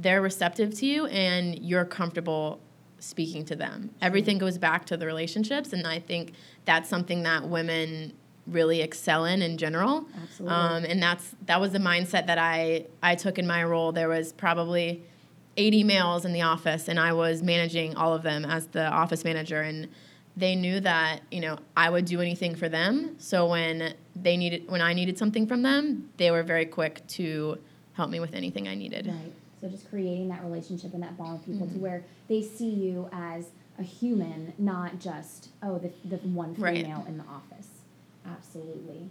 they're 0.00 0.22
receptive 0.22 0.72
to 0.74 0.86
you 0.86 1.06
and 1.06 1.58
you're 1.58 1.84
comfortable 1.84 2.60
speaking 3.00 3.44
to 3.46 3.56
them. 3.56 3.90
Everything 4.00 4.38
goes 4.38 4.58
back 4.58 4.84
to 4.86 4.96
the 4.96 5.06
relationships, 5.06 5.72
and 5.72 5.86
I 5.86 6.00
think 6.00 6.32
that's 6.64 6.88
something 6.88 7.22
that 7.24 7.48
women 7.48 8.12
really 8.46 8.80
excel 8.80 9.24
in 9.24 9.42
in 9.42 9.58
general. 9.58 10.06
Absolutely. 10.22 10.56
Um, 10.56 10.84
and 10.84 11.02
that's 11.02 11.34
that 11.46 11.60
was 11.60 11.72
the 11.72 11.78
mindset 11.78 12.26
that 12.26 12.38
I 12.38 12.86
I 13.02 13.14
took 13.14 13.38
in 13.38 13.46
my 13.46 13.64
role. 13.64 13.92
There 13.92 14.08
was 14.08 14.32
probably 14.32 15.02
80 15.56 15.84
males 15.84 16.24
in 16.24 16.32
the 16.32 16.42
office, 16.42 16.88
and 16.88 16.98
I 16.98 17.12
was 17.12 17.42
managing 17.42 17.94
all 17.96 18.14
of 18.14 18.22
them 18.22 18.44
as 18.44 18.66
the 18.68 18.86
office 18.86 19.24
manager, 19.24 19.60
and 19.60 19.88
they 20.36 20.54
knew 20.54 20.80
that 20.80 21.20
you 21.30 21.40
know 21.40 21.58
I 21.76 21.90
would 21.90 22.04
do 22.04 22.20
anything 22.20 22.54
for 22.54 22.68
them. 22.68 23.16
So 23.18 23.46
when 23.46 23.94
they 24.16 24.36
needed 24.36 24.68
when 24.70 24.80
I 24.80 24.92
needed 24.92 25.18
something 25.18 25.46
from 25.46 25.62
them, 25.62 26.10
they 26.16 26.30
were 26.30 26.42
very 26.42 26.66
quick 26.66 27.06
to 27.08 27.58
help 27.94 28.10
me 28.10 28.20
with 28.20 28.34
anything 28.34 28.68
I 28.68 28.74
needed. 28.74 29.08
Right. 29.08 29.32
So 29.60 29.68
just 29.68 29.88
creating 29.90 30.28
that 30.28 30.42
relationship 30.42 30.94
and 30.94 31.02
that 31.02 31.16
bond 31.16 31.38
with 31.38 31.46
people 31.46 31.66
mm-hmm. 31.66 31.76
to 31.76 31.82
where 31.82 32.04
they 32.28 32.42
see 32.42 32.70
you 32.70 33.08
as 33.12 33.46
a 33.78 33.82
human, 33.82 34.52
not 34.58 34.98
just 34.98 35.50
oh 35.62 35.78
the 35.78 35.92
the 36.04 36.16
one 36.28 36.54
female 36.54 36.98
right. 36.98 37.08
in 37.08 37.18
the 37.18 37.24
office. 37.24 37.68
Absolutely. 38.26 39.10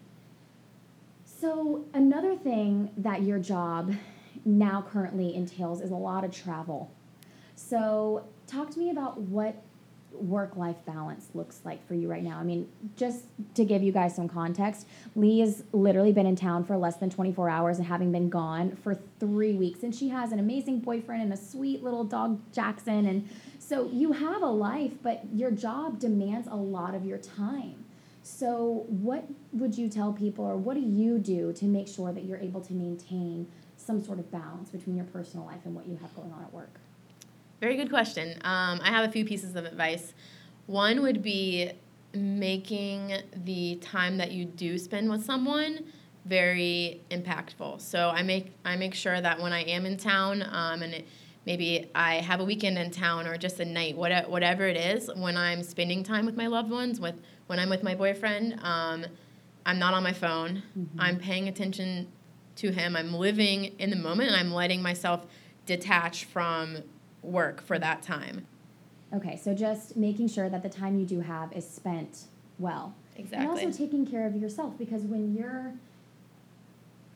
So 1.26 1.86
another 1.94 2.36
thing 2.36 2.92
that 2.98 3.22
your 3.24 3.40
job 3.40 3.94
now 4.46 4.86
currently 4.88 5.36
entails 5.36 5.82
is 5.82 5.92
a 5.92 5.96
lot 5.96 6.24
of 6.24 6.32
travel. 6.32 6.92
So 7.56 8.26
talk 8.48 8.70
to 8.72 8.80
me 8.80 8.90
about 8.90 9.20
what 9.20 9.62
work 10.22 10.56
life 10.56 10.78
balance 10.86 11.30
looks 11.34 11.62
like 11.64 11.86
for 11.88 11.94
you 11.94 12.10
right 12.10 12.24
now. 12.24 12.38
I 12.40 12.44
mean, 12.44 12.68
just 12.96 13.26
to 13.56 13.66
give 13.66 13.84
you 13.84 13.92
guys 13.92 14.16
some 14.16 14.28
context, 14.28 14.88
Lee 15.16 15.40
has 15.40 15.64
literally 15.74 16.12
been 16.12 16.26
in 16.26 16.36
town 16.36 16.64
for 16.64 16.78
less 16.78 16.98
than 16.98 17.10
24 17.10 17.50
hours 17.50 17.78
and 17.78 17.88
having 17.88 18.12
been 18.12 18.30
gone 18.30 18.76
for 18.76 18.96
three 19.20 19.54
weeks. 19.54 19.84
And 19.84 19.94
she 19.94 20.10
has 20.10 20.32
an 20.32 20.40
amazing 20.40 20.80
boyfriend 20.80 21.22
and 21.24 21.34
a 21.34 21.38
sweet 21.38 21.84
little 21.84 22.04
dog, 22.04 22.40
Jackson. 22.54 23.06
And 23.06 23.30
so 23.60 23.90
you 23.92 24.12
have 24.12 24.42
a 24.42 24.48
life, 24.48 24.94
but 25.02 25.24
your 25.34 25.52
job 25.52 26.00
demands 26.00 26.48
a 26.48 26.56
lot 26.56 26.96
of 26.96 27.06
your 27.06 27.18
time. 27.18 27.86
So, 28.24 28.86
what 28.90 29.24
would 29.54 29.78
you 29.78 29.88
tell 29.88 30.12
people, 30.12 30.44
or 30.44 30.58
what 30.58 30.74
do 30.74 30.82
you 30.82 31.18
do 31.18 31.54
to 31.54 31.66
make 31.66 31.88
sure 31.88 32.12
that 32.12 32.26
you're 32.26 32.38
able 32.38 32.60
to 32.60 32.74
maintain 32.74 33.48
some 33.78 34.04
sort 34.04 34.20
of 34.20 34.30
balance 34.30 34.70
between 34.70 34.98
your 34.98 35.06
personal 35.06 35.46
life 35.46 35.62
and 35.64 35.74
what 35.74 35.88
you 35.88 35.96
have 36.02 36.14
going 36.14 36.34
on 36.34 36.44
at 36.44 36.52
work? 36.52 36.82
Very 37.60 37.76
good 37.76 37.89
question. 37.89 38.34
Um, 38.43 38.80
I 38.84 38.89
have 38.89 39.10
a 39.10 39.12
few 39.12 39.26
pieces 39.26 39.56
of 39.56 39.65
advice. 39.65 40.13
One 40.67 41.02
would 41.02 41.24
be 41.24 41.72
making 42.13 43.13
the 43.36 43.76
time 43.78 44.17
that 44.17 44.32
you 44.32 44.46
do 44.46 44.78
spend 44.78 45.10
with 45.10 45.26
someone 45.26 45.86
very 46.26 47.02
impactful. 47.10 47.82
So 47.82 48.10
I 48.10 48.22
make 48.22 48.54
I 48.65 48.76
make 48.76 48.93
sure 48.93 49.20
that 49.20 49.39
when 49.39 49.54
I 49.54 49.63
am 49.63 49.86
in 49.86 49.98
town, 49.98 50.43
um, 50.43 50.82
and 50.82 50.93
it, 50.93 51.08
maybe 51.46 51.89
I 51.96 52.15
have 52.15 52.39
a 52.41 52.46
weekend 52.46 52.78
in 52.78 52.91
town 52.91 53.26
or 53.26 53.38
just 53.38 53.60
a 53.60 53.65
night, 53.65 53.98
whatever, 53.98 54.30
whatever 54.30 54.67
it 54.67 54.78
is, 54.78 55.10
when 55.15 55.38
I'm 55.38 55.63
spending 55.63 56.04
time 56.04 56.26
with 56.26 56.36
my 56.36 56.48
loved 56.48 56.70
ones, 56.70 57.00
with 57.00 57.15
when 57.48 57.60
I'm 57.60 57.70
with 57.70 57.82
my 57.82 57.96
boyfriend, 57.96 58.60
um, 58.62 59.06
I'm 59.65 59.80
not 59.80 59.93
on 59.93 60.04
my 60.04 60.13
phone. 60.13 60.63
Mm-hmm. 60.78 61.00
I'm 61.00 61.17
paying 61.17 61.48
attention 61.48 62.08
to 62.58 62.72
him. 62.72 62.96
I'm 62.96 63.13
living 63.13 63.65
in 63.80 63.89
the 63.89 63.96
moment, 63.96 64.30
and 64.30 64.38
I'm 64.38 64.54
letting 64.54 64.82
myself 64.82 65.26
detach 65.65 66.26
from 66.26 66.84
work 67.28 67.62
for 67.62 67.78
that 67.80 68.02
time. 68.02 68.48
Okay, 69.13 69.38
so 69.38 69.54
just 69.54 69.96
making 69.96 70.28
sure 70.28 70.50
that 70.50 70.63
the 70.63 70.70
time 70.70 71.00
you 71.00 71.06
do 71.06 71.22
have 71.22 71.54
is 71.54 71.68
spent 71.68 72.26
well. 72.60 72.94
Exactly. 73.16 73.48
And 73.48 73.50
also 73.50 73.78
taking 73.78 74.06
care 74.06 74.28
of 74.28 74.36
yourself 74.36 74.78
because 74.78 75.04
when 75.04 75.34
you're 75.34 75.74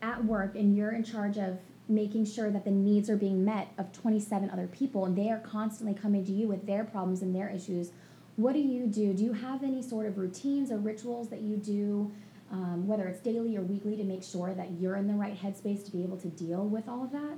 at 0.02 0.24
work 0.26 0.56
and 0.56 0.76
you're 0.76 0.92
in 0.92 1.04
charge 1.04 1.38
of 1.38 1.60
making 1.88 2.26
sure 2.26 2.50
that 2.50 2.64
the 2.64 2.72
needs 2.72 3.10
are 3.10 3.18
being 3.18 3.44
met 3.44 3.72
of 3.78 3.92
27 3.92 4.50
other 4.50 4.68
people 4.68 5.06
and 5.06 5.18
they 5.18 5.30
are 5.30 5.40
constantly 5.40 5.94
coming 5.94 6.26
to 6.26 6.32
you 6.32 6.48
with 6.48 6.66
their 6.66 6.84
problems 6.84 7.22
and 7.22 7.36
their 7.36 7.50
issues, 7.50 7.92
what 8.38 8.54
do 8.54 8.60
you 8.60 8.88
do? 8.88 9.14
Do 9.14 9.24
you 9.24 9.34
have 9.34 9.64
any 9.64 9.82
sort 9.82 10.06
of 10.06 10.18
routines 10.18 10.72
or 10.72 10.78
rituals 10.78 11.30
that 11.30 11.42
you 11.42 11.58
do, 11.58 12.12
um, 12.52 12.88
whether 12.88 13.08
it's 13.08 13.20
daily 13.20 13.58
or 13.58 13.62
weekly, 13.62 13.98
to 13.98 14.04
make 14.04 14.24
sure 14.24 14.54
that 14.54 14.72
you're 14.80 14.96
in 14.96 15.08
the 15.08 15.14
right 15.14 15.38
headspace 15.40 15.84
to 15.86 15.92
be 15.92 16.02
able 16.04 16.18
to 16.18 16.30
deal 16.30 16.66
with 16.66 16.88
all 16.88 17.04
of 17.04 17.12
that? 17.12 17.36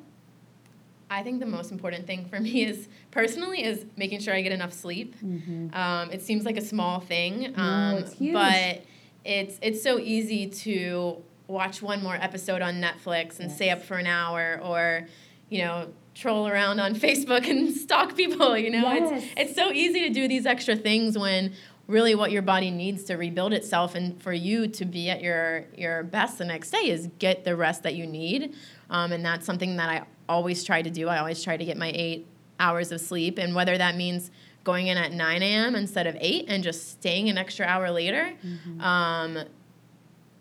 I 1.14 1.24
think 1.24 1.40
the 1.40 1.46
most 1.46 1.72
important 1.72 2.08
thing 2.08 2.26
for 2.26 2.40
me 2.48 2.66
is 2.66 2.88
personally 3.12 3.64
is 3.64 3.86
making 3.96 4.20
sure 4.20 4.34
I 4.34 4.42
get 4.42 4.52
enough 4.52 4.74
sleep. 4.74 5.16
Mm-hmm. 5.24 5.76
Um, 5.76 6.12
it 6.12 6.22
seems 6.22 6.46
like 6.46 6.58
a 6.58 6.62
small 6.62 7.00
thing, 7.00 7.54
um, 7.58 7.92
no, 7.92 7.98
it's 7.98 8.14
huge. 8.14 8.34
but 8.34 8.84
it's 9.24 9.60
it's 9.62 9.82
so 9.82 10.00
easy 10.00 10.48
to 10.48 11.22
watch 11.48 11.82
one 11.82 12.02
more 12.02 12.16
episode 12.16 12.62
on 12.62 12.82
Netflix 12.82 13.40
and 13.40 13.50
yes. 13.50 13.56
stay 13.56 13.70
up 13.70 13.82
for 13.82 13.98
an 13.98 14.08
hour, 14.08 14.60
or 14.64 15.08
you 15.50 15.60
know 15.60 15.90
troll 16.16 16.48
around 16.48 16.80
on 16.80 16.96
Facebook 17.08 17.50
and 17.50 17.74
stalk 17.74 18.16
people. 18.16 18.58
You 18.58 18.72
know, 18.72 18.92
yes. 18.92 19.24
it's 19.24 19.34
it's 19.38 19.56
so 19.56 19.72
easy 19.72 20.02
to 20.02 20.10
do 20.10 20.28
these 20.28 20.46
extra 20.46 20.76
things 20.76 21.18
when 21.18 21.54
really 21.88 22.16
what 22.16 22.32
your 22.32 22.42
body 22.42 22.72
needs 22.72 23.04
to 23.04 23.16
rebuild 23.16 23.54
itself 23.54 23.94
and 23.94 24.22
for 24.22 24.32
you 24.32 24.68
to 24.68 24.86
be 24.86 25.10
at 25.10 25.22
your 25.22 25.66
your 25.76 26.04
best 26.04 26.38
the 26.38 26.46
next 26.46 26.72
day 26.72 26.90
is 26.90 27.10
get 27.20 27.44
the 27.44 27.56
rest 27.56 27.84
that 27.84 27.94
you 27.94 28.08
need 28.08 28.56
um, 28.90 29.12
and 29.12 29.26
that's 29.26 29.46
something 29.46 29.76
that 29.76 29.90
i 29.90 30.02
always 30.30 30.64
try 30.64 30.82
to 30.82 30.90
do 30.90 31.08
i 31.08 31.18
always 31.18 31.44
try 31.44 31.58
to 31.58 31.66
get 31.66 31.78
my 31.78 31.92
eight 31.94 32.26
hours 32.60 32.92
of 32.92 33.02
sleep 33.02 33.38
and 33.38 33.56
whether 33.56 33.78
that 33.78 33.96
means 33.96 34.32
going 34.64 34.88
in 34.88 34.98
at 34.98 35.12
9 35.12 35.44
a.m 35.44 35.76
instead 35.76 36.08
of 36.08 36.16
8 36.20 36.46
and 36.48 36.64
just 36.64 36.92
staying 36.92 37.30
an 37.30 37.38
extra 37.38 37.66
hour 37.66 37.92
later 37.92 38.34
mm-hmm. 38.44 38.82
um, 38.82 39.40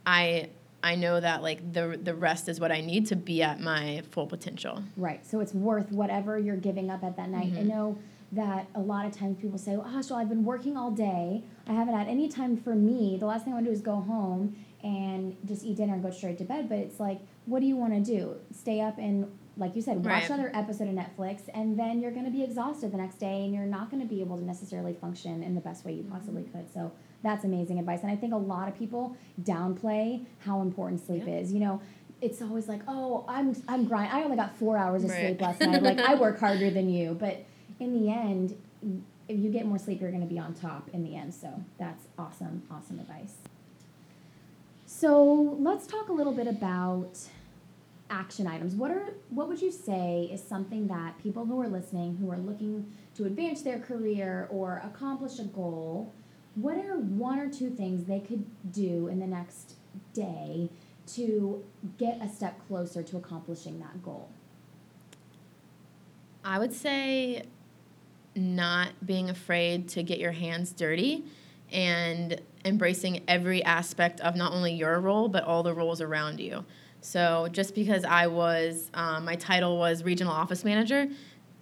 i 0.07 0.49
I 0.83 0.97
know 0.97 1.21
that 1.21 1.43
like 1.43 1.73
the 1.73 1.99
the 2.03 2.15
rest 2.15 2.49
is 2.49 2.59
what 2.59 2.73
I 2.73 2.81
need 2.81 3.07
to 3.07 3.17
be 3.17 3.43
at 3.43 3.61
my 3.61 4.03
full 4.11 4.27
potential. 4.27 4.83
Right. 4.97 5.25
So 5.25 5.41
it's 5.41 5.55
worth 5.55 5.93
whatever 5.93 6.39
you're 6.39 6.57
giving 6.57 6.91
up 6.91 7.05
at 7.05 7.17
that 7.17 7.29
night. 7.29 7.53
Mm-hmm. 7.53 7.59
I 7.59 7.63
know 7.63 7.99
that 8.33 8.67
a 8.75 8.81
lot 8.81 9.07
of 9.07 9.13
times 9.13 9.41
people 9.41 9.59
say, 9.59 9.77
"Oh, 9.77 10.03
so 10.03 10.17
I've 10.17 10.29
been 10.29 10.45
working 10.45 10.77
all 10.77 10.91
day. 10.91 11.45
I 11.69 11.73
haven't 11.73 11.95
had 11.95 12.09
any 12.09 12.29
time 12.29 12.57
for 12.57 12.75
me. 12.75 13.17
The 13.19 13.27
last 13.27 13.45
thing 13.45 13.53
I 13.53 13.57
want 13.57 13.67
to 13.67 13.71
do 13.71 13.75
is 13.75 13.83
go 13.83 13.97
home 13.97 14.57
and 14.83 15.37
just 15.45 15.65
eat 15.65 15.77
dinner 15.77 15.95
and 15.95 16.03
go 16.03 16.11
straight 16.11 16.39
to 16.39 16.45
bed." 16.45 16.69
But 16.69 16.79
it's 16.79 16.99
like, 16.99 17.21
what 17.47 17.61
do 17.61 17.67
you 17.67 17.77
want 17.77 17.93
to 17.93 18.01
do? 18.01 18.37
Stay 18.53 18.81
up 18.81 18.99
and 18.99 19.31
like 19.57 19.77
you 19.77 19.83
said, 19.83 19.97
watch 19.99 20.07
right. 20.07 20.31
another 20.31 20.51
episode 20.55 20.89
of 20.89 20.95
Netflix, 20.95 21.43
and 21.53 21.79
then 21.79 22.01
you're 22.01 22.11
going 22.11 22.25
to 22.25 22.31
be 22.31 22.43
exhausted 22.43 22.93
the 22.93 22.97
next 22.97 23.17
day, 23.17 23.45
and 23.45 23.55
you're 23.55 23.67
not 23.67 23.91
going 23.91 24.03
to 24.03 24.09
be 24.09 24.21
able 24.21 24.39
to 24.39 24.45
necessarily 24.45 24.95
function 24.95 25.43
in 25.43 25.55
the 25.55 25.61
best 25.61 25.85
way 25.85 25.93
you 25.93 26.05
possibly 26.05 26.43
mm-hmm. 26.43 26.59
could. 26.59 26.73
So 26.73 26.93
that's 27.23 27.45
amazing 27.45 27.79
advice. 27.79 28.01
And 28.03 28.11
I 28.11 28.17
think 28.17 28.33
a 28.33 28.39
lot 28.39 28.69
of 28.69 28.79
people 28.79 29.17
downplay 29.43 30.25
how 30.41 30.63
important 30.63 31.05
sleep 31.05 31.25
yeah. 31.27 31.35
is. 31.35 31.53
You 31.53 31.61
know, 31.61 31.83
it's 32.21 32.41
always 32.41 32.69
like, 32.69 32.81
oh, 32.89 33.25
I'm 33.29 33.55
I'm 33.69 33.85
grind. 33.85 34.13
I 34.13 34.23
only 34.23 34.37
got 34.37 34.57
four 34.57 34.79
hours 34.79 35.05
of 35.05 35.11
right. 35.11 35.27
sleep 35.27 35.41
last 35.41 35.61
night. 35.61 35.83
Like 35.83 35.99
I 35.99 36.15
work 36.15 36.39
harder 36.41 36.71
than 36.71 36.89
you, 36.89 37.15
but 37.19 37.45
in 37.79 37.93
the 38.01 38.11
end, 38.11 38.57
if 39.29 39.39
you 39.39 39.51
get 39.51 39.67
more 39.67 39.79
sleep, 39.79 40.01
you're 40.01 40.11
going 40.11 40.27
to 40.27 40.33
be 40.33 40.39
on 40.39 40.55
top 40.55 40.89
in 40.93 41.05
the 41.05 41.17
end. 41.17 41.35
So 41.35 41.63
that's 41.79 42.07
awesome, 42.19 42.63
awesome 42.71 43.01
advice. 43.01 43.35
So 44.87 45.57
let's 45.59 45.87
talk 45.87 46.09
a 46.09 46.13
little 46.13 46.33
bit 46.33 46.47
about 46.47 47.19
action 48.13 48.47
items. 48.47 48.75
What 48.75 48.91
are 48.91 49.15
what 49.31 49.49
would 49.49 49.61
you 49.61 49.73
say 49.73 50.29
is 50.31 50.43
something 50.43 50.87
that 50.89 51.19
people 51.23 51.47
who 51.47 51.61
are 51.61 51.69
listening, 51.69 52.17
who 52.19 52.31
are 52.31 52.37
looking 52.37 52.93
to 53.17 53.25
advance 53.25 53.63
their 53.63 53.79
career 53.79 54.49
or 54.51 54.83
accomplish 54.85 55.39
a 55.39 55.45
goal, 55.45 56.13
what 56.55 56.77
are 56.77 56.99
one 56.99 57.39
or 57.39 57.51
two 57.51 57.71
things 57.71 58.05
they 58.05 58.21
could 58.21 58.45
do 58.71 59.09
in 59.09 59.19
the 59.19 59.27
next 59.27 59.77
day 60.13 60.69
to 61.15 61.65
get 61.99 62.23
a 62.23 62.29
step 62.29 62.61
closer 62.69 63.03
to 63.03 63.17
accomplishing 63.17 63.81
that 63.81 64.03
goal? 64.03 64.29
I 66.45 66.59
would 66.59 66.73
say 66.73 67.45
not 68.35 69.07
being 69.07 69.31
afraid 69.31 69.89
to 69.89 70.03
get 70.03 70.19
your 70.19 70.33
hands 70.33 70.73
dirty 70.73 71.25
and 71.71 72.41
embracing 72.65 73.23
every 73.27 73.65
aspect 73.65 74.21
of 74.21 74.37
not 74.37 74.53
only 74.53 74.75
your 74.75 75.01
role 75.01 75.29
but 75.29 75.45
all 75.45 75.63
the 75.63 75.73
roles 75.73 76.01
around 76.01 76.41
you. 76.41 76.65
So 77.03 77.49
just 77.51 77.75
because 77.75 78.05
I 78.05 78.29
was, 78.29 78.91
um, 78.95 79.25
my 79.25 79.37
title 79.37 79.77
was 79.77 80.05
regional 80.05 80.33
office 80.33 80.65
manager, 80.65 81.09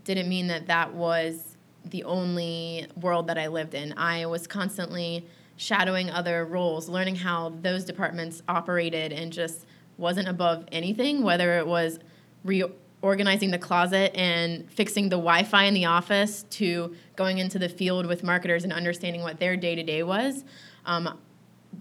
didn't 0.05 0.29
mean 0.29 0.46
that 0.48 0.66
that 0.66 0.94
was 0.94 1.57
the 1.85 2.05
only 2.05 2.87
world 3.00 3.26
that 3.29 3.38
I 3.38 3.48
lived 3.48 3.74
in. 3.74 3.94
I 3.96 4.26
was 4.26 4.46
constantly 4.46 5.26
shadowing 5.57 6.11
other 6.11 6.44
roles, 6.44 6.88
learning 6.88 7.16
how 7.16 7.55
those 7.62 7.85
departments 7.85 8.42
operated, 8.48 9.12
and 9.12 9.33
just 9.33 9.66
wasn't 9.96 10.29
above 10.29 10.66
anything, 10.72 11.22
whether 11.22 11.59
it 11.59 11.66
was 11.66 11.98
reorganizing 12.44 13.50
the 13.50 13.59
closet 13.59 14.14
and 14.14 14.70
fixing 14.70 15.09
the 15.09 15.16
Wi 15.16 15.42
Fi 15.42 15.64
in 15.64 15.74
the 15.74 15.87
office 15.87 16.44
to 16.50 16.94
going 17.16 17.38
into 17.38 17.59
the 17.59 17.68
field 17.68 18.07
with 18.07 18.22
marketers 18.22 18.64
and 18.64 18.72
understanding 18.72 19.22
what 19.22 19.38
their 19.38 19.57
day 19.57 19.74
to 19.74 19.83
day 19.83 20.03
was. 20.03 20.44
Um, 20.85 21.18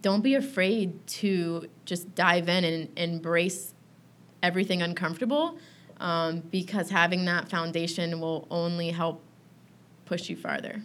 don't 0.01 0.21
be 0.21 0.35
afraid 0.35 1.05
to 1.07 1.69
just 1.85 2.13
dive 2.15 2.47
in 2.49 2.63
and 2.63 2.89
embrace 2.97 3.73
everything 4.41 4.81
uncomfortable 4.81 5.57
um, 5.99 6.39
because 6.51 6.89
having 6.89 7.25
that 7.25 7.49
foundation 7.49 8.19
will 8.19 8.47
only 8.49 8.91
help 8.91 9.21
push 10.05 10.29
you 10.29 10.35
farther. 10.35 10.81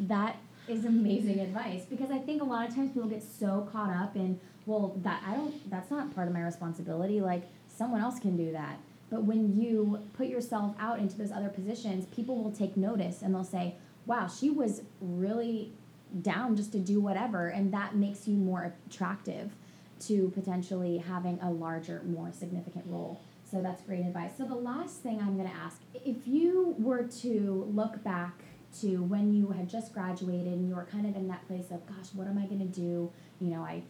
That 0.00 0.36
is 0.68 0.84
amazing 0.84 1.40
advice 1.40 1.84
because 1.84 2.10
I 2.10 2.18
think 2.18 2.40
a 2.40 2.44
lot 2.44 2.68
of 2.68 2.74
times 2.74 2.92
people 2.92 3.08
get 3.08 3.22
so 3.22 3.68
caught 3.72 3.90
up 3.90 4.16
in, 4.16 4.40
well, 4.66 4.96
that 5.02 5.22
I 5.26 5.34
don't, 5.34 5.70
that's 5.70 5.90
not 5.90 6.14
part 6.14 6.28
of 6.28 6.34
my 6.34 6.42
responsibility. 6.42 7.20
Like 7.20 7.42
someone 7.68 8.00
else 8.00 8.18
can 8.18 8.36
do 8.36 8.52
that. 8.52 8.78
But 9.10 9.24
when 9.24 9.60
you 9.60 10.00
put 10.14 10.28
yourself 10.28 10.74
out 10.78 10.98
into 10.98 11.18
those 11.18 11.30
other 11.30 11.50
positions, 11.50 12.06
people 12.06 12.42
will 12.42 12.52
take 12.52 12.76
notice 12.76 13.20
and 13.20 13.34
they'll 13.34 13.44
say, 13.44 13.74
wow, 14.06 14.26
she 14.26 14.48
was 14.48 14.82
really 15.00 15.72
down 16.20 16.56
just 16.56 16.72
to 16.72 16.78
do 16.78 17.00
whatever. 17.00 17.48
And 17.48 17.72
that 17.72 17.96
makes 17.96 18.28
you 18.28 18.36
more 18.36 18.74
attractive 18.86 19.52
to 20.06 20.30
potentially 20.34 20.98
having 20.98 21.38
a 21.40 21.50
larger, 21.50 22.02
more 22.04 22.32
significant 22.32 22.84
role. 22.88 23.20
So 23.50 23.62
that's 23.62 23.82
great 23.82 24.00
advice. 24.00 24.32
So 24.36 24.44
the 24.44 24.54
last 24.54 25.02
thing 25.02 25.20
I'm 25.20 25.36
going 25.36 25.48
to 25.48 25.54
ask, 25.54 25.80
if 25.94 26.26
you 26.26 26.74
were 26.78 27.04
to 27.20 27.70
look 27.72 28.02
back 28.02 28.42
to 28.80 29.02
when 29.02 29.32
you 29.34 29.48
had 29.48 29.68
just 29.68 29.92
graduated 29.92 30.46
and 30.46 30.66
you 30.66 30.74
were 30.74 30.86
kind 30.86 31.06
of 31.06 31.14
in 31.14 31.28
that 31.28 31.46
place 31.46 31.70
of, 31.70 31.86
gosh, 31.86 32.08
what 32.14 32.26
am 32.26 32.38
I 32.38 32.46
going 32.46 32.60
to 32.60 32.80
do? 32.80 33.12
You 33.40 33.50
know, 33.50 33.62
I 33.62 33.82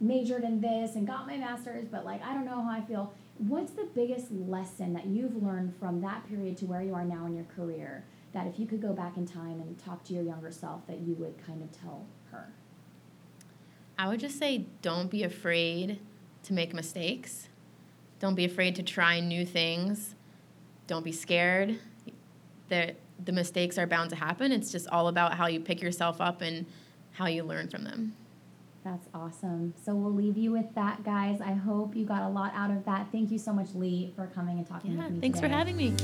majored 0.00 0.42
in 0.42 0.60
this 0.60 0.96
and 0.96 1.06
got 1.06 1.26
my 1.26 1.36
master's, 1.36 1.86
but 1.86 2.04
like, 2.04 2.22
I 2.24 2.34
don't 2.34 2.44
know 2.44 2.60
how 2.62 2.70
I 2.70 2.80
feel. 2.80 3.14
What's 3.38 3.72
the 3.72 3.88
biggest 3.94 4.32
lesson 4.32 4.92
that 4.94 5.06
you've 5.06 5.42
learned 5.42 5.74
from 5.78 6.00
that 6.00 6.28
period 6.28 6.56
to 6.58 6.66
where 6.66 6.82
you 6.82 6.94
are 6.94 7.04
now 7.04 7.26
in 7.26 7.34
your 7.34 7.46
career 7.56 8.04
that 8.32 8.46
if 8.46 8.58
you 8.58 8.66
could 8.66 8.80
go 8.80 8.92
back 8.92 9.16
in 9.16 9.26
time 9.26 9.60
and 9.60 9.78
talk 9.78 10.04
to 10.04 10.14
your 10.14 10.22
younger 10.22 10.50
self 10.50 10.86
that 10.86 11.00
you 11.00 11.14
would 11.14 11.34
kind 11.46 11.62
of 11.62 11.70
tell 11.72 12.06
her? 12.30 12.52
I 13.98 14.08
would 14.08 14.20
just 14.20 14.38
say 14.38 14.66
don't 14.80 15.10
be 15.10 15.22
afraid 15.22 15.98
to 16.44 16.52
make 16.52 16.74
mistakes. 16.74 17.48
Don't 18.18 18.34
be 18.34 18.44
afraid 18.44 18.76
to 18.76 18.82
try 18.82 19.20
new 19.20 19.44
things. 19.44 20.14
Don't 20.86 21.04
be 21.04 21.12
scared. 21.12 21.78
The, 22.68 22.94
the 23.24 23.32
mistakes 23.32 23.78
are 23.78 23.86
bound 23.86 24.10
to 24.10 24.16
happen. 24.16 24.52
It's 24.52 24.72
just 24.72 24.88
all 24.88 25.08
about 25.08 25.34
how 25.34 25.46
you 25.46 25.60
pick 25.60 25.82
yourself 25.82 26.20
up 26.20 26.40
and 26.40 26.66
how 27.12 27.26
you 27.26 27.44
learn 27.44 27.68
from 27.68 27.84
them. 27.84 28.14
That's 28.84 29.06
awesome. 29.14 29.74
So 29.84 29.94
we'll 29.94 30.12
leave 30.12 30.36
you 30.36 30.50
with 30.50 30.74
that, 30.74 31.04
guys. 31.04 31.40
I 31.40 31.52
hope 31.52 31.94
you 31.94 32.04
got 32.04 32.22
a 32.22 32.28
lot 32.28 32.52
out 32.56 32.70
of 32.70 32.84
that. 32.84 33.06
Thank 33.12 33.30
you 33.30 33.38
so 33.38 33.52
much, 33.52 33.68
Lee, 33.74 34.12
for 34.16 34.26
coming 34.26 34.58
and 34.58 34.66
talking 34.66 34.92
yeah, 34.92 35.04
with 35.04 35.12
me. 35.12 35.20
Thanks 35.20 35.38
today. 35.38 35.52
for 35.52 35.56
having 35.56 35.76
me. 35.76 35.94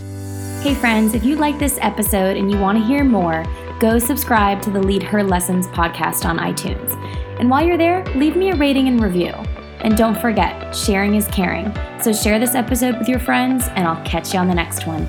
Hey, 0.62 0.74
friends, 0.74 1.14
if 1.14 1.24
you 1.24 1.34
like 1.34 1.58
this 1.58 1.78
episode 1.80 2.36
and 2.36 2.50
you 2.52 2.58
want 2.58 2.78
to 2.78 2.84
hear 2.84 3.02
more, 3.02 3.44
go 3.80 3.98
subscribe 3.98 4.62
to 4.62 4.70
the 4.70 4.80
Lead 4.80 5.02
Her 5.02 5.24
Lessons 5.24 5.66
podcast 5.68 6.24
on 6.24 6.38
iTunes. 6.38 6.92
And 7.40 7.50
while 7.50 7.64
you're 7.64 7.78
there, 7.78 8.04
leave 8.14 8.36
me 8.36 8.50
a 8.50 8.56
rating 8.56 8.86
and 8.86 9.00
review. 9.00 9.32
And 9.80 9.96
don't 9.96 10.20
forget, 10.20 10.74
sharing 10.74 11.14
is 11.14 11.26
caring. 11.28 11.74
So 12.00 12.12
share 12.12 12.38
this 12.38 12.54
episode 12.54 12.98
with 12.98 13.08
your 13.08 13.20
friends, 13.20 13.66
and 13.74 13.86
I'll 13.88 14.04
catch 14.04 14.34
you 14.34 14.40
on 14.40 14.48
the 14.48 14.54
next 14.54 14.86
one. 14.86 15.08